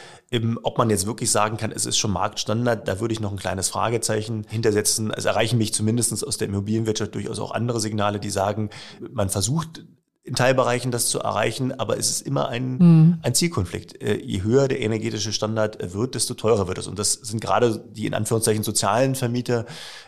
Ob 0.63 0.77
man 0.77 0.89
jetzt 0.89 1.05
wirklich 1.05 1.29
sagen 1.29 1.57
kann, 1.57 1.73
es 1.73 1.85
ist 1.85 1.97
schon 1.97 2.11
Marktstandard, 2.11 2.87
da 2.87 3.01
würde 3.01 3.13
ich 3.13 3.19
noch 3.19 3.33
ein 3.33 3.37
kleines 3.37 3.67
Fragezeichen 3.67 4.45
hintersetzen. 4.47 5.11
Es 5.11 5.25
erreichen 5.25 5.57
mich 5.57 5.73
zumindest 5.73 6.25
aus 6.25 6.37
der 6.37 6.47
Immobilienwirtschaft 6.47 7.13
durchaus 7.15 7.39
auch 7.39 7.51
andere 7.51 7.81
Signale, 7.81 8.21
die 8.21 8.29
sagen, 8.29 8.69
man 9.11 9.27
versucht 9.29 9.83
in 10.27 10.35
Teilbereichen 10.35 10.91
das 10.91 11.07
zu 11.07 11.19
erreichen, 11.19 11.79
aber 11.79 11.97
es 11.97 12.09
ist 12.09 12.21
immer 12.21 12.49
ein, 12.49 12.77
mhm. 12.77 13.19
ein 13.21 13.33
Zielkonflikt. 13.33 14.01
Äh, 14.01 14.21
je 14.21 14.43
höher 14.43 14.67
der 14.67 14.81
energetische 14.81 15.31
Standard 15.31 15.93
wird, 15.93 16.15
desto 16.15 16.33
teurer 16.33 16.67
wird 16.67 16.77
es. 16.77 16.87
Und 16.87 16.99
das 16.99 17.13
sind 17.13 17.39
gerade 17.39 17.81
die 17.93 18.05
in 18.05 18.13
Anführungszeichen 18.13 18.61
sozialen 18.61 19.15
Vermieter, 19.15 19.65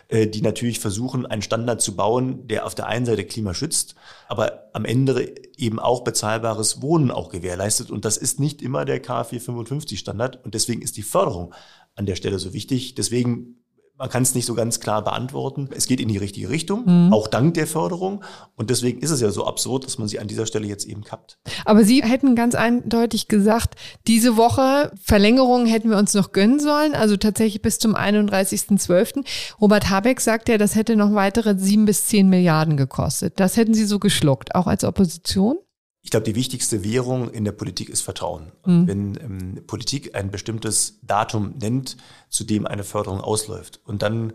äh, 0.08 0.26
die 0.26 0.42
natürlich 0.42 0.78
versuchen, 0.78 1.24
einen 1.24 1.40
Standard 1.40 1.80
zu 1.80 1.96
bauen, 1.96 2.46
der 2.48 2.66
auf 2.66 2.74
der 2.74 2.86
einen 2.86 3.06
Seite 3.06 3.24
Klima 3.24 3.54
schützt, 3.54 3.94
aber 4.28 4.68
am 4.74 4.84
Ende 4.84 5.34
eben 5.56 5.78
auch 5.78 6.04
bezahlbares 6.04 6.82
Wohnen 6.82 7.10
auch 7.10 7.30
gewährleistet. 7.30 7.90
Und 7.90 8.04
das 8.04 8.18
ist 8.18 8.38
nicht 8.38 8.60
immer 8.60 8.84
der 8.84 9.02
K455 9.02 9.96
Standard. 9.96 10.44
Und 10.44 10.54
deswegen 10.54 10.82
ist 10.82 10.98
die 10.98 11.02
Förderung 11.02 11.54
an 11.96 12.04
der 12.04 12.16
Stelle 12.16 12.38
so 12.38 12.52
wichtig. 12.52 12.94
Deswegen 12.94 13.59
man 14.00 14.08
kann 14.08 14.22
es 14.22 14.34
nicht 14.34 14.46
so 14.46 14.54
ganz 14.54 14.80
klar 14.80 15.04
beantworten. 15.04 15.68
Es 15.76 15.86
geht 15.86 16.00
in 16.00 16.08
die 16.08 16.16
richtige 16.16 16.48
Richtung, 16.48 16.84
mhm. 16.86 17.12
auch 17.12 17.28
dank 17.28 17.52
der 17.52 17.66
Förderung. 17.66 18.24
Und 18.56 18.70
deswegen 18.70 19.02
ist 19.02 19.10
es 19.10 19.20
ja 19.20 19.30
so 19.30 19.46
absurd, 19.46 19.84
dass 19.84 19.98
man 19.98 20.08
sie 20.08 20.18
an 20.18 20.26
dieser 20.26 20.46
Stelle 20.46 20.66
jetzt 20.66 20.86
eben 20.86 21.04
kappt. 21.04 21.38
Aber 21.66 21.84
Sie 21.84 22.02
hätten 22.02 22.34
ganz 22.34 22.54
eindeutig 22.54 23.28
gesagt, 23.28 23.74
diese 24.06 24.38
Woche 24.38 24.90
Verlängerung 25.02 25.66
hätten 25.66 25.90
wir 25.90 25.98
uns 25.98 26.14
noch 26.14 26.32
gönnen 26.32 26.60
sollen, 26.60 26.94
also 26.94 27.18
tatsächlich 27.18 27.60
bis 27.60 27.78
zum 27.78 27.94
31.12. 27.94 29.22
Robert 29.60 29.90
Habeck 29.90 30.22
sagt 30.22 30.48
ja, 30.48 30.56
das 30.56 30.76
hätte 30.76 30.96
noch 30.96 31.12
weitere 31.12 31.58
sieben 31.58 31.84
bis 31.84 32.06
zehn 32.06 32.30
Milliarden 32.30 32.78
gekostet. 32.78 33.38
Das 33.38 33.58
hätten 33.58 33.74
Sie 33.74 33.84
so 33.84 33.98
geschluckt, 33.98 34.54
auch 34.54 34.66
als 34.66 34.82
Opposition? 34.84 35.58
Ich 36.02 36.10
glaube, 36.10 36.24
die 36.24 36.34
wichtigste 36.34 36.82
Währung 36.82 37.30
in 37.30 37.44
der 37.44 37.52
Politik 37.52 37.88
ist 37.88 38.00
Vertrauen. 38.00 38.52
Mhm. 38.64 38.86
Wenn 38.86 39.16
ähm, 39.16 39.66
Politik 39.66 40.14
ein 40.14 40.30
bestimmtes 40.30 40.98
Datum 41.02 41.54
nennt, 41.60 41.96
zu 42.28 42.44
dem 42.44 42.66
eine 42.66 42.84
Förderung 42.84 43.20
ausläuft 43.20 43.80
und 43.84 44.02
dann 44.02 44.32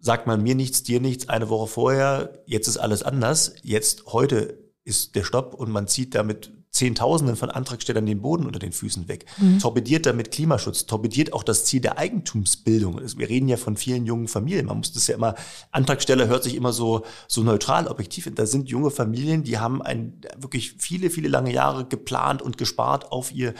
sagt 0.00 0.26
man 0.26 0.42
mir 0.42 0.54
nichts, 0.54 0.82
dir 0.82 1.00
nichts, 1.00 1.28
eine 1.28 1.48
Woche 1.48 1.66
vorher, 1.66 2.42
jetzt 2.46 2.68
ist 2.68 2.76
alles 2.76 3.02
anders, 3.02 3.54
jetzt 3.62 4.06
heute 4.06 4.58
ist 4.84 5.16
der 5.16 5.24
Stopp 5.24 5.54
und 5.54 5.70
man 5.70 5.88
zieht 5.88 6.14
damit 6.14 6.52
Zehntausenden 6.70 7.36
von 7.36 7.50
Antragstellern 7.50 8.06
den 8.06 8.20
Boden 8.20 8.46
unter 8.46 8.58
den 8.58 8.72
Füßen 8.72 9.08
weg, 9.08 9.24
mhm. 9.38 9.58
torpediert 9.58 10.06
damit 10.06 10.30
Klimaschutz, 10.30 10.86
torpediert 10.86 11.32
auch 11.32 11.42
das 11.42 11.64
Ziel 11.64 11.80
der 11.80 11.98
Eigentumsbildung. 11.98 13.00
Wir 13.16 13.28
reden 13.28 13.48
ja 13.48 13.56
von 13.56 13.76
vielen 13.76 14.06
jungen 14.06 14.28
Familien. 14.28 14.66
Man 14.66 14.78
muss 14.78 14.92
das 14.92 15.06
ja 15.06 15.14
immer, 15.14 15.34
Antragsteller 15.70 16.28
hört 16.28 16.44
sich 16.44 16.54
immer 16.54 16.72
so, 16.72 17.04
so 17.26 17.42
neutral, 17.42 17.88
objektiv. 17.88 18.30
Da 18.34 18.46
sind 18.46 18.68
junge 18.68 18.90
Familien, 18.90 19.44
die 19.44 19.58
haben 19.58 19.82
ein, 19.82 20.20
wirklich 20.36 20.74
viele, 20.78 21.10
viele 21.10 21.28
lange 21.28 21.52
Jahre 21.52 21.86
geplant 21.86 22.42
und 22.42 22.58
gespart 22.58 23.10
auf 23.10 23.32
ihr 23.32 23.54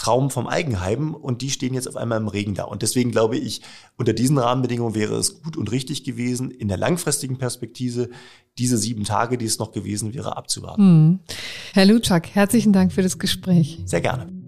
Traum 0.00 0.30
vom 0.30 0.46
Eigenheim 0.46 1.14
und 1.14 1.42
die 1.42 1.50
stehen 1.50 1.74
jetzt 1.74 1.88
auf 1.88 1.96
einmal 1.96 2.18
im 2.18 2.28
Regen 2.28 2.54
da. 2.54 2.64
Und 2.64 2.82
deswegen 2.82 3.10
glaube 3.10 3.36
ich, 3.36 3.60
unter 3.96 4.12
diesen 4.12 4.38
Rahmenbedingungen 4.38 4.94
wäre 4.94 5.16
es 5.16 5.42
gut 5.42 5.56
und 5.56 5.70
richtig 5.70 6.04
gewesen, 6.04 6.50
in 6.50 6.68
der 6.68 6.78
langfristigen 6.78 7.38
Perspektive 7.38 8.08
diese 8.60 8.76
sieben 8.76 9.04
Tage, 9.04 9.38
die 9.38 9.46
es 9.46 9.58
noch 9.58 9.72
gewesen 9.72 10.14
wäre, 10.14 10.36
abzuwarten. 10.36 10.82
Hm. 10.82 11.18
Herr 11.72 11.86
Lutschak, 11.86 12.28
herzlichen 12.34 12.72
Dank 12.72 12.92
für 12.92 13.02
das 13.02 13.18
Gespräch. 13.18 13.80
Sehr 13.86 14.00
gerne. 14.00 14.39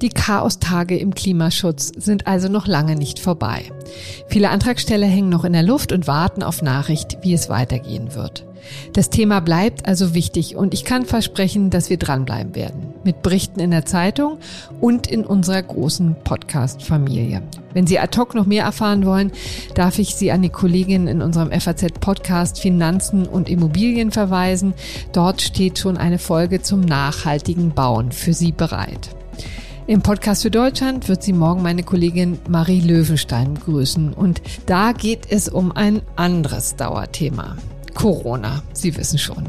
Die 0.00 0.10
Chaostage 0.10 0.96
im 0.96 1.12
Klimaschutz 1.12 1.90
sind 1.96 2.28
also 2.28 2.48
noch 2.48 2.68
lange 2.68 2.94
nicht 2.94 3.18
vorbei. 3.18 3.72
Viele 4.28 4.50
Antragsteller 4.50 5.08
hängen 5.08 5.28
noch 5.28 5.44
in 5.44 5.52
der 5.52 5.64
Luft 5.64 5.90
und 5.90 6.06
warten 6.06 6.44
auf 6.44 6.62
Nachricht, 6.62 7.18
wie 7.22 7.34
es 7.34 7.48
weitergehen 7.48 8.14
wird. 8.14 8.46
Das 8.92 9.10
Thema 9.10 9.40
bleibt 9.40 9.86
also 9.86 10.14
wichtig 10.14 10.54
und 10.54 10.72
ich 10.72 10.84
kann 10.84 11.04
versprechen, 11.04 11.70
dass 11.70 11.90
wir 11.90 11.96
dranbleiben 11.96 12.54
werden. 12.54 12.94
Mit 13.02 13.22
Berichten 13.22 13.58
in 13.58 13.72
der 13.72 13.86
Zeitung 13.86 14.38
und 14.80 15.08
in 15.08 15.24
unserer 15.24 15.62
großen 15.62 16.14
Podcast-Familie. 16.22 17.42
Wenn 17.72 17.88
Sie 17.88 17.98
ad 17.98 18.16
hoc 18.16 18.36
noch 18.36 18.46
mehr 18.46 18.64
erfahren 18.64 19.04
wollen, 19.04 19.32
darf 19.74 19.98
ich 19.98 20.14
Sie 20.14 20.30
an 20.30 20.42
die 20.42 20.48
Kollegin 20.48 21.08
in 21.08 21.22
unserem 21.22 21.50
FAZ-Podcast 21.50 22.60
Finanzen 22.60 23.26
und 23.26 23.48
Immobilien 23.48 24.12
verweisen. 24.12 24.74
Dort 25.12 25.42
steht 25.42 25.78
schon 25.78 25.96
eine 25.96 26.18
Folge 26.18 26.62
zum 26.62 26.82
nachhaltigen 26.82 27.70
Bauen 27.70 28.12
für 28.12 28.32
Sie 28.32 28.52
bereit. 28.52 29.17
Im 29.88 30.02
Podcast 30.02 30.42
für 30.42 30.50
Deutschland 30.50 31.08
wird 31.08 31.22
Sie 31.22 31.32
morgen 31.32 31.62
meine 31.62 31.82
Kollegin 31.82 32.38
Marie 32.46 32.82
Löwenstein 32.82 33.54
begrüßen 33.54 34.12
und 34.12 34.42
da 34.66 34.92
geht 34.92 35.32
es 35.32 35.48
um 35.48 35.72
ein 35.72 36.02
anderes 36.14 36.76
Dauerthema. 36.76 37.56
Corona, 37.94 38.62
Sie 38.74 38.98
wissen 38.98 39.18
schon. 39.18 39.48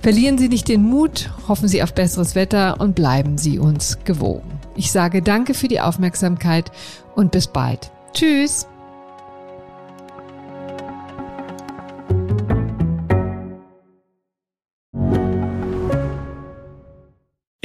Verlieren 0.00 0.38
Sie 0.38 0.48
nicht 0.48 0.68
den 0.68 0.82
Mut, 0.82 1.30
hoffen 1.48 1.68
Sie 1.68 1.82
auf 1.82 1.92
besseres 1.92 2.34
Wetter 2.34 2.80
und 2.80 2.94
bleiben 2.94 3.36
Sie 3.36 3.58
uns 3.58 3.98
gewogen. 4.04 4.58
Ich 4.74 4.90
sage 4.90 5.20
danke 5.20 5.52
für 5.52 5.68
die 5.68 5.82
Aufmerksamkeit 5.82 6.72
und 7.14 7.30
bis 7.30 7.46
bald. 7.46 7.92
Tschüss. 8.14 8.66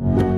you. 0.00 0.29